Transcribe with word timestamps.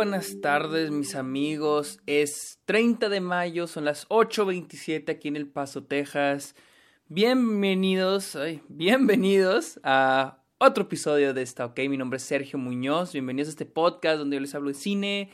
buenas 0.00 0.40
tardes 0.40 0.90
mis 0.90 1.14
amigos. 1.14 2.00
Es 2.06 2.58
30 2.64 3.10
de 3.10 3.20
mayo, 3.20 3.66
son 3.66 3.84
las 3.84 4.08
8.27 4.08 5.10
aquí 5.10 5.28
en 5.28 5.36
El 5.36 5.46
Paso, 5.46 5.84
Texas. 5.84 6.54
Bienvenidos, 7.08 8.34
bienvenidos 8.70 9.78
a 9.82 10.38
otro 10.56 10.84
episodio 10.84 11.34
de 11.34 11.42
esta, 11.42 11.66
ok. 11.66 11.80
Mi 11.80 11.98
nombre 11.98 12.16
es 12.16 12.22
Sergio 12.22 12.58
Muñoz. 12.58 13.12
Bienvenidos 13.12 13.48
a 13.48 13.50
este 13.50 13.66
podcast 13.66 14.16
donde 14.16 14.36
yo 14.36 14.40
les 14.40 14.54
hablo 14.54 14.68
de 14.68 14.74
cine, 14.74 15.32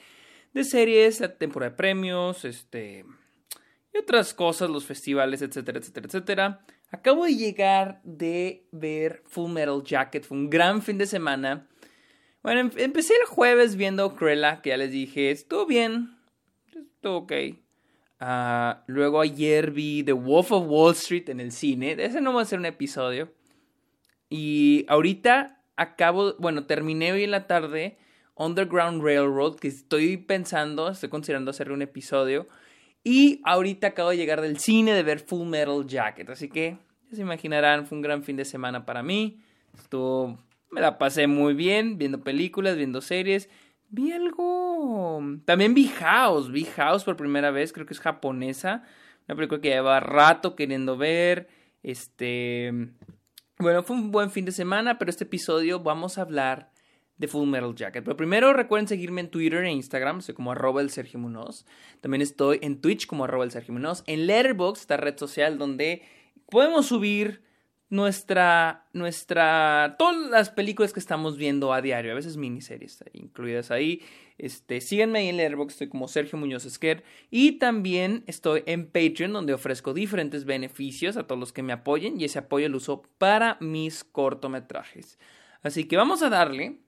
de 0.53 0.65
series, 0.65 1.21
la 1.21 1.39
temporada 1.39 1.71
de 1.71 1.77
premios, 1.77 2.45
este 2.45 3.05
y 3.95 3.99
otras 3.99 4.35
cosas, 4.35 4.69
los 4.69 4.85
festivales, 4.85 5.43
etcétera, 5.43 5.79
etcétera, 5.79 6.07
etcétera. 6.09 6.67
Acabo 6.91 7.25
de 7.25 7.37
llegar 7.37 8.01
de 8.03 8.67
ver 8.73 9.23
Full 9.27 9.53
Metal 9.53 9.81
Jacket, 9.85 10.25
fue 10.25 10.37
un 10.37 10.51
gran 10.51 10.83
fin 10.83 10.99
de 10.99 11.07
semana. 11.07 11.69
Bueno, 12.47 12.61
em- 12.61 12.71
empecé 12.77 13.15
el 13.15 13.27
jueves 13.27 13.75
viendo 13.75 14.15
Cruella, 14.15 14.63
que 14.63 14.71
ya 14.71 14.77
les 14.77 14.93
dije, 14.93 15.33
estuvo 15.33 15.67
bien, 15.67 16.17
estuvo 16.73 17.17
ok. 17.17 17.33
Ah, 18.21 18.85
luego 18.87 19.21
ayer 19.21 19.73
vi 19.73 20.05
The 20.05 20.13
Wolf 20.13 20.53
of 20.53 20.69
Wall 20.69 20.93
Street 20.93 21.29
en 21.29 21.41
el 21.41 21.51
cine, 21.51 21.97
de 21.97 22.05
ese 22.05 22.21
no 22.21 22.33
va 22.33 22.43
a 22.43 22.45
ser 22.45 22.61
un 22.61 22.67
episodio. 22.67 23.33
Y 24.31 24.87
ahorita 24.87 25.61
acabo, 25.75 26.35
bueno, 26.39 26.67
terminé 26.67 27.11
hoy 27.11 27.25
en 27.25 27.33
la 27.33 27.49
tarde 27.49 27.99
Underground 28.37 29.03
Railroad, 29.03 29.57
que 29.57 29.67
estoy 29.67 30.17
pensando, 30.17 30.89
estoy 30.89 31.09
considerando 31.09 31.51
hacer 31.51 31.73
un 31.73 31.83
episodio. 31.83 32.47
Y 33.03 33.41
ahorita 33.45 33.89
acabo 33.89 34.11
de 34.11 34.19
llegar 34.19 34.41
del 34.41 34.61
cine 34.61 34.95
de 34.95 35.03
ver 35.03 35.19
Full 35.19 35.49
Metal 35.49 35.85
Jacket. 35.85 36.31
Así 36.31 36.49
que, 36.49 36.79
ya 37.11 37.17
se 37.17 37.23
imaginarán, 37.23 37.87
fue 37.87 37.99
un 37.99 38.03
gran 38.03 38.23
fin 38.23 38.37
de 38.37 38.45
semana 38.45 38.87
para 38.87 39.03
mí. 39.03 39.43
Estuvo, 39.77 40.39
me 40.77 40.83
la 40.83 40.99
pasé 40.99 41.27
muy 41.27 41.55
bien, 41.55 41.97
viendo 41.97 42.23
películas, 42.23 42.77
viendo 42.77 43.01
series. 43.01 43.49
Vi 43.89 44.13
algo... 44.13 45.23
También 45.47 45.73
vi 45.73 45.89
House, 45.89 46.53
vi 46.53 46.65
House 46.65 47.03
por 47.03 47.17
primera 47.17 47.51
vez, 47.51 47.73
creo 47.73 47.87
que 47.87 47.95
es 47.95 48.01
japonesa. 48.01 48.85
Una 49.27 49.37
película 49.37 49.63
que 49.63 49.71
lleva 49.71 50.01
rato 50.01 50.55
queriendo 50.55 50.99
ver. 50.99 51.49
Este... 51.83 52.91
Bueno, 53.59 53.83
fue 53.85 53.97
un 53.97 54.11
buen 54.11 54.31
fin 54.31 54.45
de 54.45 54.53
semana, 54.53 54.99
pero 54.99 55.09
este 55.09 55.25
episodio 55.25 55.81
vamos 55.81 56.19
a 56.19 56.23
hablar 56.23 56.73
de 57.17 57.27
Full 57.27 57.49
Metal 57.49 57.75
Jacket. 57.75 58.05
Pero 58.05 58.19
primero 58.19 58.53
recuerden 58.53 58.87
seguirme 58.87 59.23
en 59.23 59.31
Twitter 59.31 59.65
e 59.65 59.73
Instagram, 59.73 60.21
soy 60.21 60.35
como 60.35 60.53
arroba 60.53 60.83
el 60.83 60.91
Sergio 60.91 61.19
Munoz. 61.19 61.65
También 62.03 62.21
estoy 62.21 62.59
en 62.61 62.83
Twitch 62.83 63.07
como 63.07 63.25
arroba 63.25 63.45
el 63.45 63.51
Sergio 63.51 63.73
Munoz. 63.73 64.05
En 64.07 64.27
Letterboxd, 64.27 64.83
esta 64.83 64.99
red 64.99 65.17
social 65.17 65.57
donde 65.57 66.03
podemos 66.51 66.85
subir 66.85 67.46
nuestra, 67.89 68.87
nuestra, 68.93 69.95
todas 69.99 70.31
las 70.31 70.51
películas 70.51 70.93
que 70.93 71.01
estamos 71.01 71.37
viendo 71.37 71.73
a 71.73 71.81
diario, 71.81 72.13
a 72.13 72.17
veces 72.17 72.37
miniseries 72.37 73.05
incluidas 73.13 73.71
ahí. 73.71 74.03
Este, 74.39 74.81
síganme 74.81 75.21
ahí 75.21 75.29
en 75.29 75.37
Letterboxd, 75.39 75.75
estoy 75.75 75.89
como 75.89 76.09
Sergio 76.09 76.39
Muñoz 76.39 76.65
Esquer. 76.65 77.05
Y 77.31 77.53
también 77.53 78.25
estoy 78.27 78.63
en 78.67 78.87
Patreon, 78.87 79.33
donde 79.33 79.55
ofrezco 79.55 79.95
diferentes 79.95 80.45
beneficios 80.45 81.17
a 81.17 81.27
todos 81.27 81.39
los 81.39 81.53
que 81.53 81.63
me 81.63 81.73
apoyen. 81.73 82.21
Y 82.21 82.25
ese 82.25 82.41
apoyo 82.41 82.69
lo 82.69 82.79
uso 82.79 83.03
para 83.19 83.57
mis 83.61 84.05
cortometrajes. 84.05 85.19
Así 85.63 85.85
que 85.85 85.97
vamos 85.97 86.23
a 86.23 86.29
darle. 86.29 86.81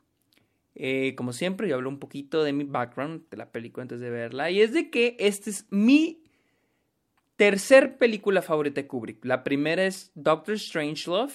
Eh, 0.75 1.15
como 1.17 1.33
siempre, 1.33 1.69
yo 1.69 1.77
hablo 1.77 1.89
un 1.89 1.99
poquito 1.99 2.45
de 2.45 2.53
mi 2.53 2.65
background 2.65 3.23
de 3.31 3.37
la 3.37 3.51
película 3.51 3.83
antes 3.83 4.01
de 4.01 4.11
verla. 4.11 4.51
Y 4.51 4.61
es 4.61 4.73
de 4.73 4.91
que 4.91 5.17
esta 5.19 5.49
es 5.49 5.67
mi 5.71 6.23
tercer 7.39 7.99
película 7.99 8.43
favorita 8.43 8.81
de 8.81 8.89
Kubrick. 8.89 9.25
La 9.25 9.45
primera 9.45 9.87
es 9.87 10.11
Doctor 10.17 10.59
Strangelove. 10.59 11.33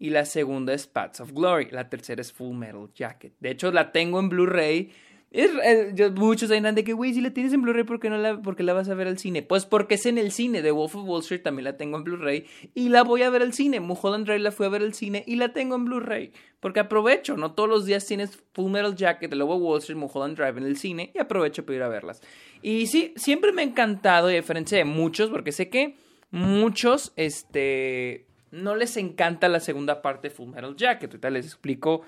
Y 0.00 0.10
la 0.10 0.24
segunda 0.24 0.74
es 0.74 0.86
Paths 0.86 1.20
of 1.20 1.32
Glory. 1.32 1.70
La 1.70 1.88
tercera 1.88 2.20
es 2.20 2.32
Full 2.32 2.56
Metal 2.56 2.88
Jacket. 2.94 3.34
De 3.40 3.50
hecho, 3.50 3.72
la 3.72 3.90
tengo 3.90 4.20
en 4.20 4.28
Blu-ray. 4.28 4.92
Es, 5.30 5.50
eh, 5.62 5.90
yo- 5.94 6.10
muchos 6.12 6.48
dirán 6.48 6.74
de 6.74 6.84
que, 6.84 6.94
güey, 6.94 7.12
si 7.12 7.20
la 7.20 7.30
tienes 7.30 7.52
en 7.52 7.60
Blu-ray, 7.60 7.84
¿por 7.84 8.00
qué 8.00 8.08
no 8.08 8.16
la, 8.16 8.40
por 8.40 8.56
qué 8.56 8.62
la 8.62 8.72
vas 8.72 8.88
a 8.88 8.94
ver 8.94 9.06
al 9.08 9.18
cine? 9.18 9.42
Pues 9.42 9.66
porque 9.66 9.96
es 9.96 10.06
en 10.06 10.16
el 10.16 10.32
cine. 10.32 10.62
The 10.62 10.70
Wolf 10.70 10.96
of 10.96 11.04
Wall 11.06 11.20
Street 11.20 11.42
también 11.42 11.64
la 11.64 11.76
tengo 11.76 11.98
en 11.98 12.04
Blu-ray. 12.04 12.46
Y 12.74 12.88
la 12.88 13.02
voy 13.02 13.22
a 13.22 13.28
ver 13.30 13.42
al 13.42 13.52
cine. 13.52 13.78
Mulholland 13.80 14.24
Drive 14.24 14.38
la 14.38 14.52
fui 14.52 14.64
a 14.64 14.70
ver 14.70 14.80
al 14.80 14.94
cine 14.94 15.24
y 15.26 15.36
la 15.36 15.52
tengo 15.52 15.76
en 15.76 15.84
Blu-ray. 15.84 16.32
Porque 16.60 16.80
aprovecho, 16.80 17.36
no 17.36 17.52
todos 17.52 17.68
los 17.68 17.84
días 17.84 18.06
tienes 18.06 18.42
Full 18.54 18.70
Metal 18.70 18.94
Jacket, 18.96 19.28
The 19.28 19.36
Lobo 19.36 19.56
of 19.56 19.62
Wall 19.62 19.78
Street, 19.80 19.98
Mulholland 19.98 20.36
Drive 20.36 20.56
en 20.58 20.64
el 20.64 20.78
cine. 20.78 21.12
Y 21.14 21.18
aprovecho 21.18 21.66
para 21.66 21.76
ir 21.76 21.82
a 21.82 21.88
verlas. 21.88 22.22
Y 22.62 22.86
sí, 22.86 23.12
siempre 23.16 23.52
me 23.52 23.60
ha 23.60 23.64
encantado, 23.66 24.30
y 24.30 24.34
a 24.34 24.36
diferencia 24.36 24.78
de 24.78 24.84
muchos, 24.86 25.28
porque 25.28 25.52
sé 25.52 25.68
que 25.68 25.94
muchos, 26.30 27.12
este, 27.16 28.26
no 28.50 28.74
les 28.76 28.96
encanta 28.96 29.48
la 29.48 29.60
segunda 29.60 30.00
parte 30.00 30.28
de 30.28 30.34
Full 30.34 30.48
Metal 30.48 30.74
Jacket. 30.74 31.10
Ahorita 31.10 31.28
les 31.30 31.44
explico 31.44 32.00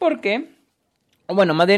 por 0.00 0.20
qué. 0.20 0.48
Bueno, 1.28 1.54
más 1.54 1.68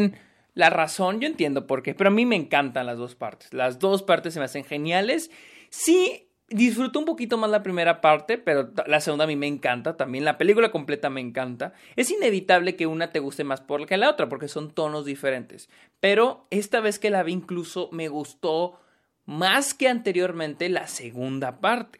la 0.53 0.69
razón, 0.69 1.21
yo 1.21 1.27
entiendo 1.27 1.65
por 1.65 1.81
qué, 1.81 1.93
pero 1.93 2.09
a 2.09 2.13
mí 2.13 2.25
me 2.25 2.35
encantan 2.35 2.85
las 2.85 2.97
dos 2.97 3.15
partes. 3.15 3.53
Las 3.53 3.79
dos 3.79 4.03
partes 4.03 4.33
se 4.33 4.39
me 4.39 4.45
hacen 4.45 4.65
geniales. 4.65 5.31
Sí, 5.69 6.27
disfruto 6.49 6.99
un 6.99 7.05
poquito 7.05 7.37
más 7.37 7.49
la 7.49 7.63
primera 7.63 8.01
parte, 8.01 8.37
pero 8.37 8.71
la 8.85 8.99
segunda 8.99 9.23
a 9.23 9.27
mí 9.27 9.37
me 9.37 9.47
encanta 9.47 9.95
también. 9.95 10.25
La 10.25 10.37
película 10.37 10.71
completa 10.71 11.09
me 11.09 11.21
encanta. 11.21 11.73
Es 11.95 12.11
inevitable 12.11 12.75
que 12.75 12.87
una 12.87 13.11
te 13.11 13.19
guste 13.19 13.45
más 13.45 13.61
por 13.61 13.85
que 13.85 13.97
la 13.97 14.09
otra, 14.09 14.27
porque 14.27 14.49
son 14.49 14.71
tonos 14.71 15.05
diferentes. 15.05 15.69
Pero 16.01 16.47
esta 16.49 16.81
vez 16.81 16.99
que 16.99 17.09
la 17.09 17.23
vi 17.23 17.31
incluso 17.31 17.89
me 17.93 18.09
gustó 18.09 18.79
más 19.25 19.73
que 19.73 19.87
anteriormente 19.87 20.67
la 20.67 20.87
segunda 20.87 21.61
parte. 21.61 21.99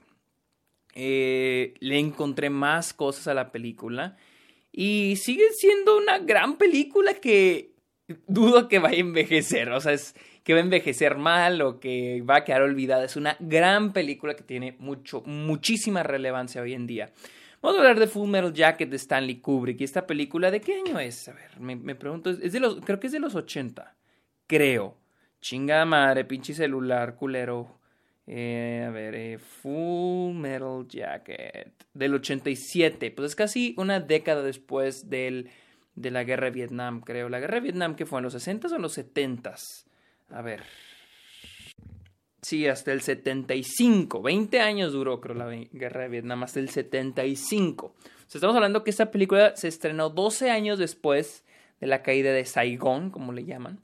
Eh, 0.93 1.75
le 1.79 1.99
encontré 1.99 2.49
más 2.49 2.93
cosas 2.93 3.29
a 3.29 3.33
la 3.33 3.53
película. 3.53 4.17
Y 4.73 5.15
sigue 5.17 5.51
siendo 5.53 5.97
una 5.97 6.19
gran 6.19 6.57
película 6.57 7.13
que 7.13 7.70
dudo 8.27 8.67
que 8.67 8.79
vaya 8.79 8.97
a 8.97 9.01
envejecer. 9.01 9.69
O 9.71 9.79
sea, 9.81 9.93
es 9.93 10.15
que 10.43 10.53
va 10.53 10.59
a 10.59 10.63
envejecer 10.63 11.17
mal 11.17 11.61
o 11.61 11.79
que 11.79 12.21
va 12.21 12.37
a 12.37 12.43
quedar 12.43 12.61
olvidada. 12.61 13.05
Es 13.05 13.15
una 13.15 13.37
gran 13.39 13.93
película 13.93 14.35
que 14.35 14.43
tiene 14.43 14.75
mucho, 14.79 15.21
muchísima 15.25 16.03
relevancia 16.03 16.61
hoy 16.61 16.73
en 16.73 16.87
día. 16.87 17.11
Vamos 17.61 17.77
a 17.77 17.81
hablar 17.81 17.99
de 17.99 18.07
Full 18.07 18.29
Metal 18.29 18.53
Jacket 18.53 18.89
de 18.89 18.95
Stanley 18.95 19.35
Kubrick. 19.35 19.81
¿Y 19.81 19.83
esta 19.83 20.07
película 20.07 20.49
de 20.49 20.61
qué 20.61 20.75
año 20.75 20.99
es? 20.99 21.27
A 21.27 21.33
ver, 21.33 21.59
me, 21.59 21.75
me 21.75 21.93
pregunto. 21.93 22.31
Es 22.31 22.53
de 22.53 22.59
los, 22.59 22.81
creo 22.81 22.99
que 22.99 23.07
es 23.07 23.13
de 23.13 23.19
los 23.19 23.35
80. 23.35 23.95
Creo. 24.47 24.97
Chingada 25.41 25.85
madre, 25.85 26.25
pinche 26.25 26.53
celular, 26.53 27.15
culero. 27.15 27.79
Eh, 28.27 28.85
a 28.87 28.91
ver, 28.91 29.15
eh, 29.15 29.37
Full 29.37 30.33
Metal 30.35 30.87
Jacket. 30.87 31.73
Del 31.93 32.15
87. 32.15 33.11
Pues 33.11 33.31
es 33.31 33.35
casi 33.35 33.75
una 33.77 33.99
década 33.99 34.41
después 34.41 35.09
del, 35.09 35.49
de 35.95 36.11
la 36.11 36.23
guerra 36.23 36.45
de 36.45 36.51
Vietnam, 36.51 37.01
creo. 37.01 37.29
La 37.29 37.39
guerra 37.39 37.55
de 37.55 37.61
Vietnam, 37.61 37.95
que 37.95 38.05
fue 38.05 38.19
en 38.19 38.23
los 38.23 38.35
60s 38.35 38.71
o 38.71 38.75
en 38.75 38.81
los 38.81 38.97
70s? 38.97 39.85
A 40.29 40.41
ver. 40.41 40.63
Sí, 42.41 42.67
hasta 42.67 42.91
el 42.91 43.01
75. 43.01 44.21
20 44.21 44.59
años 44.61 44.93
duró, 44.93 45.21
creo, 45.21 45.35
la 45.35 45.47
guerra 45.49 46.03
de 46.03 46.09
Vietnam, 46.09 46.43
hasta 46.43 46.59
el 46.59 46.69
75. 46.69 47.85
O 47.85 47.93
sea, 48.27 48.39
estamos 48.39 48.55
hablando 48.55 48.83
que 48.83 48.89
esta 48.89 49.11
película 49.11 49.55
se 49.55 49.67
estrenó 49.67 50.09
12 50.09 50.49
años 50.49 50.79
después 50.79 51.43
de 51.79 51.87
la 51.87 52.01
caída 52.01 52.31
de 52.31 52.45
Saigón, 52.45 53.11
como 53.11 53.31
le 53.33 53.45
llaman. 53.45 53.83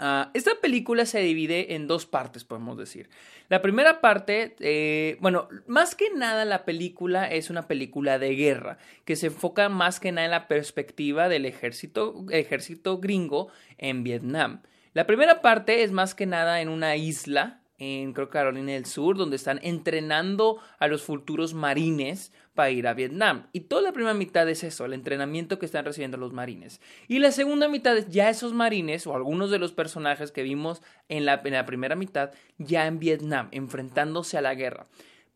Ah, 0.00 0.30
esta 0.32 0.52
película 0.60 1.06
se 1.06 1.20
divide 1.20 1.74
en 1.74 1.88
dos 1.88 2.06
partes, 2.06 2.44
podemos 2.44 2.78
decir. 2.78 3.10
La 3.48 3.62
primera 3.62 4.00
parte, 4.00 4.54
eh, 4.60 5.16
bueno, 5.20 5.48
más 5.66 5.96
que 5.96 6.10
nada 6.10 6.44
la 6.44 6.64
película 6.64 7.26
es 7.26 7.50
una 7.50 7.66
película 7.66 8.20
de 8.20 8.36
guerra, 8.36 8.78
que 9.04 9.16
se 9.16 9.26
enfoca 9.26 9.68
más 9.68 9.98
que 9.98 10.12
nada 10.12 10.26
en 10.26 10.30
la 10.30 10.46
perspectiva 10.46 11.28
del 11.28 11.46
ejército, 11.46 12.26
ejército 12.30 12.98
gringo 12.98 13.48
en 13.76 14.04
Vietnam. 14.04 14.62
La 14.94 15.06
primera 15.06 15.42
parte 15.42 15.82
es 15.82 15.90
más 15.90 16.14
que 16.14 16.26
nada 16.26 16.60
en 16.60 16.68
una 16.68 16.94
isla, 16.94 17.60
en 17.78 18.12
Carolina 18.12 18.72
del 18.72 18.86
Sur, 18.86 19.16
donde 19.16 19.36
están 19.36 19.60
entrenando 19.62 20.58
a 20.78 20.88
los 20.88 21.02
futuros 21.02 21.54
marines 21.54 22.32
para 22.54 22.70
ir 22.70 22.88
a 22.88 22.94
Vietnam. 22.94 23.46
Y 23.52 23.60
toda 23.60 23.82
la 23.82 23.92
primera 23.92 24.14
mitad 24.14 24.48
es 24.48 24.64
eso, 24.64 24.84
el 24.84 24.92
entrenamiento 24.92 25.60
que 25.60 25.66
están 25.66 25.84
recibiendo 25.84 26.16
los 26.16 26.32
marines. 26.32 26.80
Y 27.06 27.20
la 27.20 27.30
segunda 27.30 27.68
mitad 27.68 27.96
es 27.96 28.08
ya 28.08 28.30
esos 28.30 28.52
marines 28.52 29.06
o 29.06 29.14
algunos 29.14 29.52
de 29.52 29.60
los 29.60 29.72
personajes 29.72 30.32
que 30.32 30.42
vimos 30.42 30.82
en 31.08 31.24
la, 31.24 31.40
primera 31.40 31.94
mitad 31.94 32.32
ya 32.58 32.86
en 32.86 32.98
Vietnam, 32.98 33.48
enfrentándose 33.52 34.36
a 34.36 34.42
la 34.42 34.56
guerra. 34.56 34.86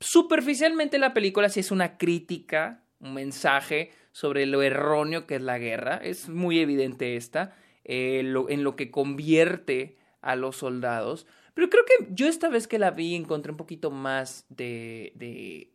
Superficialmente 0.01 0.99
la 0.99 1.15
película 1.15 1.49
sí 1.49 1.61
es 1.61 1.71
una 1.71 1.97
crítica, 1.97 2.83
un 2.99 3.15
mensaje 3.15 3.93
sobre 4.11 4.47
lo 4.47 4.63
erróneo 4.63 5.29
que 5.29 5.37
es 5.37 5.43
la 5.43 5.59
guerra. 5.59 6.01
Es 6.03 6.29
muy 6.29 6.59
evidente 6.59 7.15
esta, 7.15 7.57
eh, 7.85 8.35
en 8.49 8.65
lo 8.65 8.75
que 8.75 8.91
convierte 8.91 9.97
a 10.23 10.35
los 10.35 10.57
soldados. 10.57 11.29
Pero 11.55 11.69
creo 11.69 11.85
que 11.85 12.09
yo 12.15 12.27
esta 12.29 12.49
vez 12.49 12.67
que 12.67 12.79
la 12.79 12.91
vi 12.91 13.15
encontré 13.15 13.53
un 13.53 13.59
poquito 13.59 13.91
más 13.91 14.47
de, 14.49 15.13
de 15.17 15.71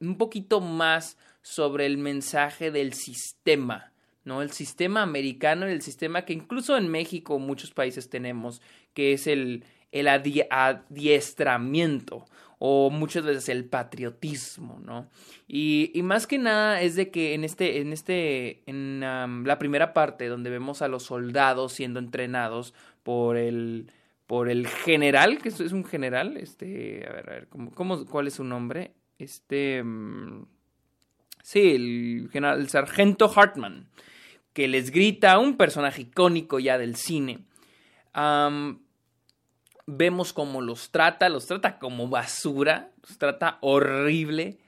un 0.00 0.16
poquito 0.18 0.60
más 0.60 1.16
sobre 1.42 1.86
el 1.86 1.98
mensaje 1.98 2.70
del 2.70 2.92
sistema, 2.92 3.92
¿no? 4.24 4.42
El 4.42 4.52
sistema 4.52 5.02
americano, 5.02 5.66
el 5.66 5.82
sistema 5.82 6.24
que 6.24 6.32
incluso 6.32 6.76
en 6.76 6.88
México 6.88 7.38
muchos 7.38 7.72
países 7.72 8.08
tenemos, 8.08 8.62
que 8.94 9.12
es 9.14 9.26
el, 9.26 9.64
el 9.90 10.06
adi- 10.06 10.46
adiestramiento 10.50 12.26
o 12.60 12.90
muchas 12.90 13.24
veces 13.24 13.48
el 13.48 13.64
patriotismo, 13.64 14.80
¿no? 14.84 15.08
Y, 15.46 15.90
y 15.94 16.02
más 16.02 16.26
que 16.26 16.38
nada 16.38 16.82
es 16.82 16.94
de 16.96 17.10
que 17.10 17.34
en 17.34 17.44
este, 17.44 17.80
en 17.80 17.92
este, 17.92 18.62
en 18.66 19.00
la 19.00 19.58
primera 19.58 19.92
parte 19.92 20.26
donde 20.26 20.50
vemos 20.50 20.82
a 20.82 20.88
los 20.88 21.04
soldados 21.04 21.72
siendo 21.72 21.98
entrenados 22.00 22.74
por 23.02 23.36
el, 23.36 23.90
por 24.28 24.48
el 24.48 24.68
general, 24.68 25.38
que 25.38 25.48
es 25.48 25.60
un 25.60 25.84
general, 25.84 26.36
este, 26.36 27.04
a 27.08 27.12
ver, 27.12 27.28
a 27.28 27.32
ver, 27.32 27.48
¿cómo, 27.48 28.06
cuál 28.06 28.28
es 28.28 28.34
su 28.34 28.44
nombre? 28.44 28.92
Este, 29.18 29.82
mm, 29.82 30.44
sí, 31.42 31.74
el 31.74 32.28
general, 32.30 32.60
el 32.60 32.68
sargento 32.68 33.28
Hartman, 33.34 33.88
que 34.52 34.68
les 34.68 34.92
grita, 34.92 35.40
un 35.40 35.56
personaje 35.56 36.02
icónico 36.02 36.60
ya 36.60 36.78
del 36.78 36.94
cine 36.94 37.40
vemos 39.90 40.34
cómo 40.34 40.60
los 40.60 40.90
trata, 40.90 41.28
los 41.30 41.46
trata 41.46 41.78
como 41.78 42.08
basura, 42.08 42.90
los 43.06 43.18
trata 43.18 43.58
horrible. 43.62 44.58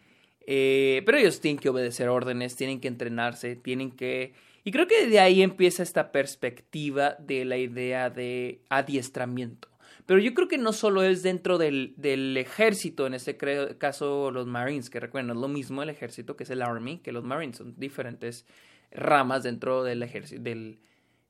Eh, 0.47 1.03
pero 1.05 1.19
ellos 1.19 1.41
tienen 1.41 1.59
que 1.59 1.69
obedecer 1.69 2.09
órdenes, 2.09 2.56
tienen 2.56 2.81
que 2.81 2.89
entrenarse, 2.89 3.55
tienen 3.55 3.93
que... 3.93 4.33
Y 4.65 4.73
creo 4.73 4.87
que 4.87 5.07
de 5.07 5.21
ahí 5.21 5.43
empieza 5.43 5.83
esta 5.83 6.12
perspectiva 6.12 7.17
de 7.19 7.45
la 7.45 7.57
idea 7.57 8.11
de 8.11 8.62
adiestramiento. 8.69 9.69
Pero 10.07 10.21
yo 10.21 10.35
creo 10.35 10.49
que 10.49 10.59
no 10.59 10.73
solo 10.73 11.03
es 11.03 11.23
dentro 11.23 11.57
del, 11.57 11.95
del 11.97 12.37
ejército, 12.37 13.07
en 13.07 13.15
este 13.15 13.37
caso 13.79 14.31
los 14.31 14.47
Marines, 14.47 14.91
que 14.91 14.99
recuerden, 14.99 15.31
es 15.31 15.37
lo 15.37 15.49
mismo 15.49 15.83
el 15.83 15.89
ejército 15.91 16.37
que 16.37 16.45
es 16.45 16.51
el 16.51 16.62
Army, 16.62 16.99
que 16.99 17.12
los 17.12 17.23
Marines 17.23 17.59
son 17.59 17.75
diferentes 17.79 18.45
ramas 18.91 19.45
dentro 19.45 19.85
del 19.85 20.03
ejército, 20.03 20.43
del, 20.43 20.81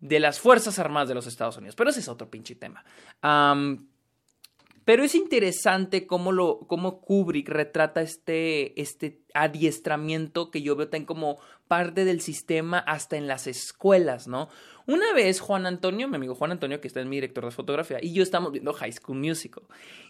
de 0.01 0.19
las 0.19 0.41
Fuerzas 0.41 0.79
Armadas 0.79 1.09
de 1.09 1.15
los 1.15 1.27
Estados 1.27 1.57
Unidos. 1.59 1.77
Pero 1.77 1.91
ese 1.91 2.01
es 2.01 2.09
otro 2.09 2.31
pinche 2.31 2.55
tema. 2.55 2.85
Pero 4.85 5.05
es 5.05 5.15
interesante 5.15 6.07
cómo, 6.07 6.33
lo, 6.33 6.61
cómo 6.67 7.01
Kubrick 7.01 7.49
retrata 7.49 8.03
este, 8.03 8.81
este 8.81 9.21
adiestramiento 9.35 10.51
que 10.51 10.63
yo 10.63 10.77
veo 10.77 10.89
tan 10.89 11.05
como 11.05 11.39
parte 11.69 12.05
del 12.05 12.21
sistema 12.21 12.79
hasta 12.79 13.17
en 13.17 13.27
las 13.27 13.47
escuelas, 13.47 14.27
¿no? 14.27 14.49
Una 14.91 15.13
vez 15.13 15.39
Juan 15.39 15.67
Antonio, 15.67 16.09
mi 16.09 16.17
amigo 16.17 16.35
Juan 16.35 16.51
Antonio, 16.51 16.81
que 16.81 16.89
está 16.89 17.01
en 17.01 17.09
mi 17.09 17.15
director 17.15 17.45
de 17.45 17.53
fotografía, 17.53 17.99
y 18.03 18.13
yo 18.13 18.25
estamos 18.25 18.51
viendo 18.51 18.73
High 18.73 18.91
School 18.91 19.19
Musical. 19.19 19.63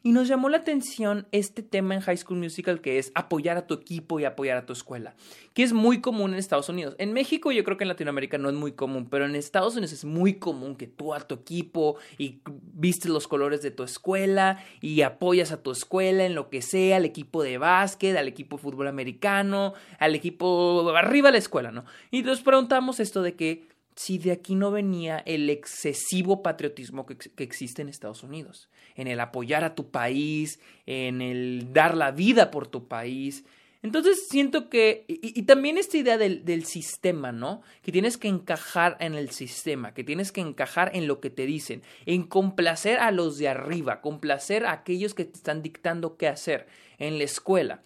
Y 0.03 0.13
nos 0.13 0.27
llamó 0.27 0.49
la 0.49 0.57
atención 0.57 1.27
este 1.33 1.63
tema 1.63 1.95
en 1.95 2.01
High 2.01 2.17
School 2.17 2.39
Musical 2.39 2.81
que 2.81 2.97
es 2.97 3.13
apoyar 3.15 3.59
a 3.59 3.67
tu 3.67 3.75
equipo 3.75 4.19
y 4.19 4.25
apoyar 4.25 4.57
a 4.57 4.65
tu 4.65 4.73
escuela, 4.73 5.15
que 5.53 5.65
es 5.65 5.75
muy 5.75 6.01
común 6.01 6.33
en 6.33 6.39
Estados 6.39 6.71
Unidos. 6.71 6.97
En 6.97 7.13
México 7.13 7.53
yo 7.53 7.63
creo 7.63 7.77
que 7.77 7.85
en 7.85 7.89
Latinoamérica 7.89 8.39
no 8.39 8.49
es 8.49 8.55
muy 8.55 8.73
común, 8.73 9.07
pero 9.11 9.27
en 9.27 9.37
Estados 9.37 9.75
Unidos 9.75 9.93
es 9.93 10.07
muy 10.07 10.39
común 10.39 10.77
que 10.77 10.87
tú 10.87 11.13
a 11.13 11.21
tu 11.21 11.35
equipo 11.35 11.97
y 12.17 12.41
vistes 12.73 13.11
los 13.11 13.29
colores 13.29 13.61
de 13.61 13.73
tu 13.73 13.83
escuela 13.83 14.65
y 14.81 15.03
apoyas 15.03 15.53
a 15.53 15.63
tu 15.63 15.73
escuela 15.73 16.25
en 16.25 16.35
lo 16.35 16.49
que 16.49 16.63
sea, 16.63 16.97
al 16.97 17.05
equipo 17.05 17.43
de 17.43 17.59
básquet, 17.59 18.17
al 18.17 18.29
equipo 18.29 18.57
de 18.57 18.63
fútbol 18.63 18.87
americano, 18.87 19.75
al 19.99 20.15
equipo 20.15 20.91
arriba 20.97 21.29
de 21.29 21.33
la 21.33 21.39
escuela, 21.39 21.71
¿no? 21.71 21.85
Y 22.11 22.23
nos 22.23 22.41
preguntamos 22.41 22.99
esto 22.99 23.21
de 23.21 23.35
que 23.37 23.69
si 23.97 24.19
de 24.19 24.33
aquí 24.33 24.55
no 24.55 24.71
venía 24.71 25.19
el 25.27 25.51
excesivo 25.51 26.43
patriotismo 26.43 27.07
que, 27.07 27.17
existe 27.43 27.83
en 27.83 27.89
Estados 27.89 28.23
Unidos, 28.23 28.69
en 28.95 29.09
el 29.09 29.21
apoyar 29.21 29.65
a 29.65 29.75
tu 29.75 29.91
país, 29.91 30.61
en 30.87 31.21
el 31.21 31.73
dar 31.73 31.97
la 31.97 32.11
vida 32.11 32.51
por 32.51 32.67
tu 32.67 32.89
país. 32.89 33.45
Entonces 33.83 34.27
siento 34.29 34.69
que, 34.69 35.05
y, 35.09 35.43
también 35.43 35.79
esta 35.79 35.97
idea 35.97 36.19
del, 36.19 36.45
del, 36.45 36.65
sistema, 36.65 37.33
¿no? 37.33 37.63
Que 37.83 37.93
tienes 37.93 38.19
que 38.19 38.29
encajar 38.29 38.97
en 39.01 39.15
el 39.15 39.31
sistema, 39.31 39.95
que 39.95 40.05
tienes 40.05 40.33
que 40.33 40.43
encajar 40.43 40.91
en 40.95 41.07
lo 41.07 41.21
que 41.21 41.31
te 41.31 41.47
dicen, 41.47 41.83
en 42.05 42.25
complacer 42.25 42.99
a 42.99 43.11
los 43.11 43.39
de 43.39 43.49
arriba, 43.49 44.01
complacer 44.01 44.67
a 44.67 44.73
aquellos 44.73 45.15
que 45.15 45.25
te 45.25 45.37
están 45.37 45.63
dictando 45.63 46.17
qué 46.17 46.29
hacer 46.29 46.67
en 46.99 47.19
la 47.19 47.25
escuela. 47.25 47.83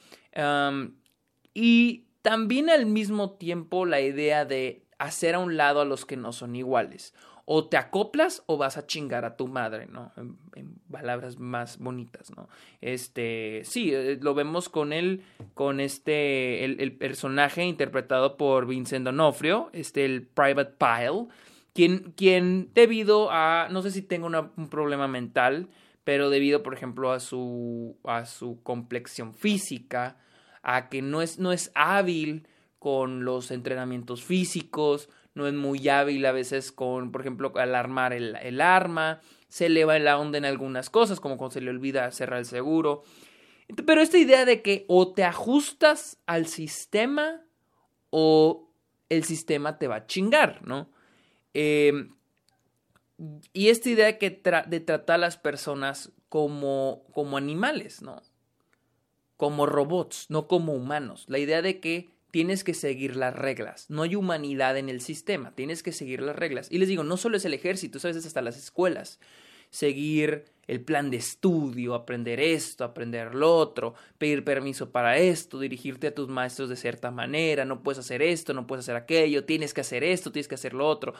y 1.55 2.05
también 2.25 2.71
al 2.71 2.87
mismo 2.87 3.33
tiempo 3.33 3.85
la 3.85 4.01
idea 4.01 4.47
de 4.47 4.84
hacer 4.99 5.35
a 5.35 5.39
un 5.39 5.57
lado 5.57 5.81
a 5.81 5.85
los 5.85 6.05
que 6.05 6.17
no 6.17 6.33
son 6.33 6.57
iguales. 6.57 7.15
O 7.47 7.67
te 7.67 7.77
acoplas 7.77 8.43
o 8.47 8.57
vas 8.57 8.79
a 8.79 8.87
chingar 8.87 9.25
a 9.27 9.37
tu 9.37 9.49
madre, 9.49 9.87
¿no? 9.87 10.13
En, 10.17 10.75
palabras 10.91 11.39
más 11.39 11.79
bonitas, 11.79 12.31
¿no? 12.37 12.49
Este, 12.81 13.63
sí, 13.65 13.93
eh, 13.93 14.19
lo 14.21 14.35
vemos 14.35 14.69
con 14.69 14.93
él, 14.93 15.23
con 15.55 15.81
este, 15.81 16.65
el, 16.65 16.93
personaje 16.93 17.65
interpretado 17.65 18.37
por 18.37 18.67
Vincent 18.67 19.05
D'Onofrio, 19.05 19.71
este, 19.73 20.05
el 20.05 20.23
Private 20.23 20.75
Pile, 20.79 21.27
quien, 21.73 22.13
quien 22.17 22.71
debido 22.75 23.29
a, 23.33 23.69
no 23.71 23.83
sé 23.83 23.91
si 23.91 24.03
tengo 24.03 24.29
un 24.29 24.69
problema 24.69 25.09
mental, 25.09 25.69
pero 26.05 26.31
debido, 26.31 26.63
por 26.63 26.75
ejemplo, 26.75 27.13
a 27.13 27.19
su, 27.19 27.97
a 28.05 28.25
su 28.27 28.63
complexión 28.63 29.35
física, 29.35 30.17
a 30.63 30.89
que 30.89 31.03
no 31.03 31.23
es, 31.23 31.39
no 31.39 31.53
es 31.53 31.73
hábil 31.75 32.47
con 32.85 33.25
los 33.25 33.51
entrenamientos 33.51 34.23
físicos, 34.23 35.09
no 35.33 35.47
es 35.47 35.55
muy 35.55 35.89
hábil 35.89 36.27
a 36.27 36.33
veces 36.33 36.71
con, 36.71 37.13
por 37.13 37.23
ejemplo, 37.23 37.51
al 37.57 37.75
armar 37.75 38.13
el, 38.13 38.61
arma, 38.61 39.23
se 39.49 39.67
eleva 39.67 39.99
la 39.99 40.19
onda 40.19 40.37
en 40.37 40.45
algunas 40.45 40.91
cosas, 40.91 41.19
como 41.19 41.39
cuando 41.39 41.55
se 41.55 41.63
le 41.63 41.71
olvida 41.71 42.11
cerrar 42.11 42.41
el 42.41 42.45
seguro. 42.45 43.03
Pero 43.87 44.03
esta 44.03 44.19
idea 44.19 44.45
de 44.45 44.61
que 44.61 44.85
o 44.87 45.15
te 45.15 45.25
ajustas 45.25 46.19
al 46.27 46.45
sistema 46.47 47.41
o 48.11 48.69
el 49.09 49.25
sistema 49.25 49.79
te 49.79 49.89
va 49.89 49.95
a 49.95 50.07
chingar, 50.07 50.61
¿no? 50.69 50.91
Em, 51.55 52.15
y 53.55 53.69
esta 53.71 53.89
idea 53.89 54.05
de, 54.05 54.19
que 54.19 54.29
de 54.29 54.81
tratar 54.81 55.15
a 55.15 55.19
las 55.19 55.39
personas 55.39 56.13
como, 56.29 57.07
como 57.13 57.39
animales, 57.39 58.03
¿no? 58.03 58.21
Como 59.39 59.65
robots, 59.65 60.27
no 60.29 60.49
como 60.49 60.75
humanos. 60.75 61.25
La 61.29 61.39
idea 61.39 61.63
de 61.63 61.81
que 61.81 62.13
tienes 62.35 62.65
que 62.65 62.75
seguir 62.75 63.15
las 63.15 63.33
reglas. 63.33 63.89
No 63.89 64.03
hay 64.03 64.17
humanidad 64.17 64.77
en 64.77 64.89
el 64.89 65.01
sistema, 65.01 65.53
tienes 65.55 65.85
que 65.85 65.93
seguir 65.93 66.21
las 66.21 66.35
reglas. 66.35 66.67
Y 66.69 66.79
les 66.79 66.89
digo, 66.89 67.05
no 67.05 67.17
solo 67.17 67.37
es 67.37 67.45
el 67.45 67.55
ejército, 67.55 68.01
a 68.03 68.09
veces 68.09 68.27
hasta 68.27 68.43
las 68.43 68.59
escuelas. 68.59 69.21
Seguir 69.71 70.47
el 70.67 70.81
plan 70.81 71.13
de 71.13 71.19
estudio, 71.19 71.95
aprender 71.95 72.41
esto, 72.41 72.83
aprender 72.83 73.37
lo 73.37 73.57
otro, 73.57 73.95
pedir 74.19 74.43
permiso 74.43 74.91
para 74.91 75.17
esto, 75.17 75.61
dirigirte 75.61 76.09
a 76.09 76.15
tus 76.17 76.29
maestros 76.29 76.69
de 76.69 76.75
cierta 76.75 77.13
manera, 77.13 77.65
no 77.65 77.85
puedes 77.85 78.01
hacer 78.01 78.21
esto, 78.21 78.53
no 78.53 78.67
puedes 78.67 78.85
hacer 78.85 78.97
aquello, 78.97 79.45
tienes 79.45 79.73
que 79.73 79.83
hacer 79.83 80.03
esto, 80.03 80.33
tienes 80.33 80.49
que 80.49 80.57
hacer 80.57 80.75
lo 80.75 80.89
otro 80.89 81.15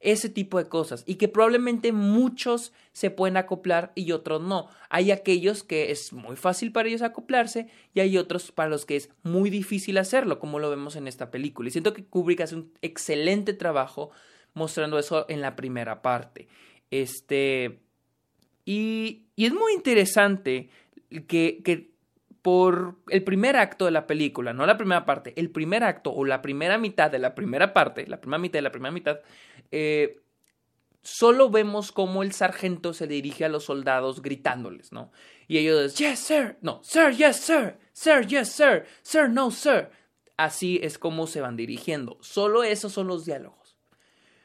ese 0.00 0.28
tipo 0.28 0.58
de 0.58 0.68
cosas 0.68 1.02
y 1.06 1.16
que 1.16 1.28
probablemente 1.28 1.92
muchos 1.92 2.72
se 2.92 3.10
pueden 3.10 3.36
acoplar 3.36 3.92
y 3.94 4.12
otros 4.12 4.40
no. 4.40 4.68
Hay 4.90 5.10
aquellos 5.10 5.64
que 5.64 5.90
es 5.90 6.12
muy 6.12 6.36
fácil 6.36 6.72
para 6.72 6.88
ellos 6.88 7.02
acoplarse 7.02 7.68
y 7.94 8.00
hay 8.00 8.16
otros 8.16 8.52
para 8.52 8.70
los 8.70 8.86
que 8.86 8.96
es 8.96 9.10
muy 9.22 9.50
difícil 9.50 9.98
hacerlo, 9.98 10.38
como 10.38 10.58
lo 10.58 10.70
vemos 10.70 10.96
en 10.96 11.08
esta 11.08 11.30
película. 11.30 11.68
Y 11.68 11.72
siento 11.72 11.94
que 11.94 12.04
Kubrick 12.04 12.40
hace 12.40 12.54
un 12.54 12.72
excelente 12.80 13.54
trabajo 13.54 14.10
mostrando 14.54 14.98
eso 14.98 15.26
en 15.28 15.40
la 15.40 15.56
primera 15.56 16.00
parte. 16.00 16.48
Este 16.90 17.80
y, 18.64 19.24
y 19.34 19.46
es 19.46 19.52
muy 19.52 19.72
interesante 19.72 20.68
que, 21.26 21.62
que 21.64 21.90
por 22.42 22.96
el 23.08 23.24
primer 23.24 23.56
acto 23.56 23.86
de 23.86 23.90
la 23.90 24.06
película, 24.06 24.52
no 24.52 24.64
la 24.64 24.76
primera 24.76 25.04
parte, 25.04 25.32
el 25.36 25.50
primer 25.50 25.84
acto 25.84 26.12
o 26.12 26.24
la 26.24 26.40
primera 26.40 26.78
mitad 26.78 27.10
de 27.10 27.18
la 27.18 27.34
primera 27.34 27.72
parte, 27.72 28.06
la 28.06 28.20
primera 28.20 28.38
mitad 28.38 28.58
de 28.58 28.62
la 28.62 28.70
primera 28.70 28.92
mitad, 28.92 29.18
eh, 29.70 30.20
solo 31.02 31.50
vemos 31.50 31.92
cómo 31.92 32.22
el 32.22 32.32
sargento 32.32 32.92
se 32.92 33.06
dirige 33.06 33.44
a 33.44 33.48
los 33.48 33.64
soldados 33.64 34.22
gritándoles, 34.22 34.92
¿no? 34.92 35.10
Y 35.46 35.58
ellos, 35.58 35.96
yes, 35.96 36.18
sir, 36.18 36.58
no, 36.60 36.80
sir, 36.82 37.12
yes, 37.16 37.36
sir, 37.36 37.76
sir, 37.92 38.26
yes, 38.26 38.48
sir, 38.50 38.84
sir, 39.02 39.28
no, 39.30 39.50
sir. 39.50 39.90
Así 40.36 40.78
es 40.82 40.98
como 40.98 41.26
se 41.26 41.40
van 41.40 41.56
dirigiendo. 41.56 42.18
Solo 42.20 42.62
esos 42.62 42.92
son 42.92 43.08
los 43.08 43.24
diálogos. 43.24 43.76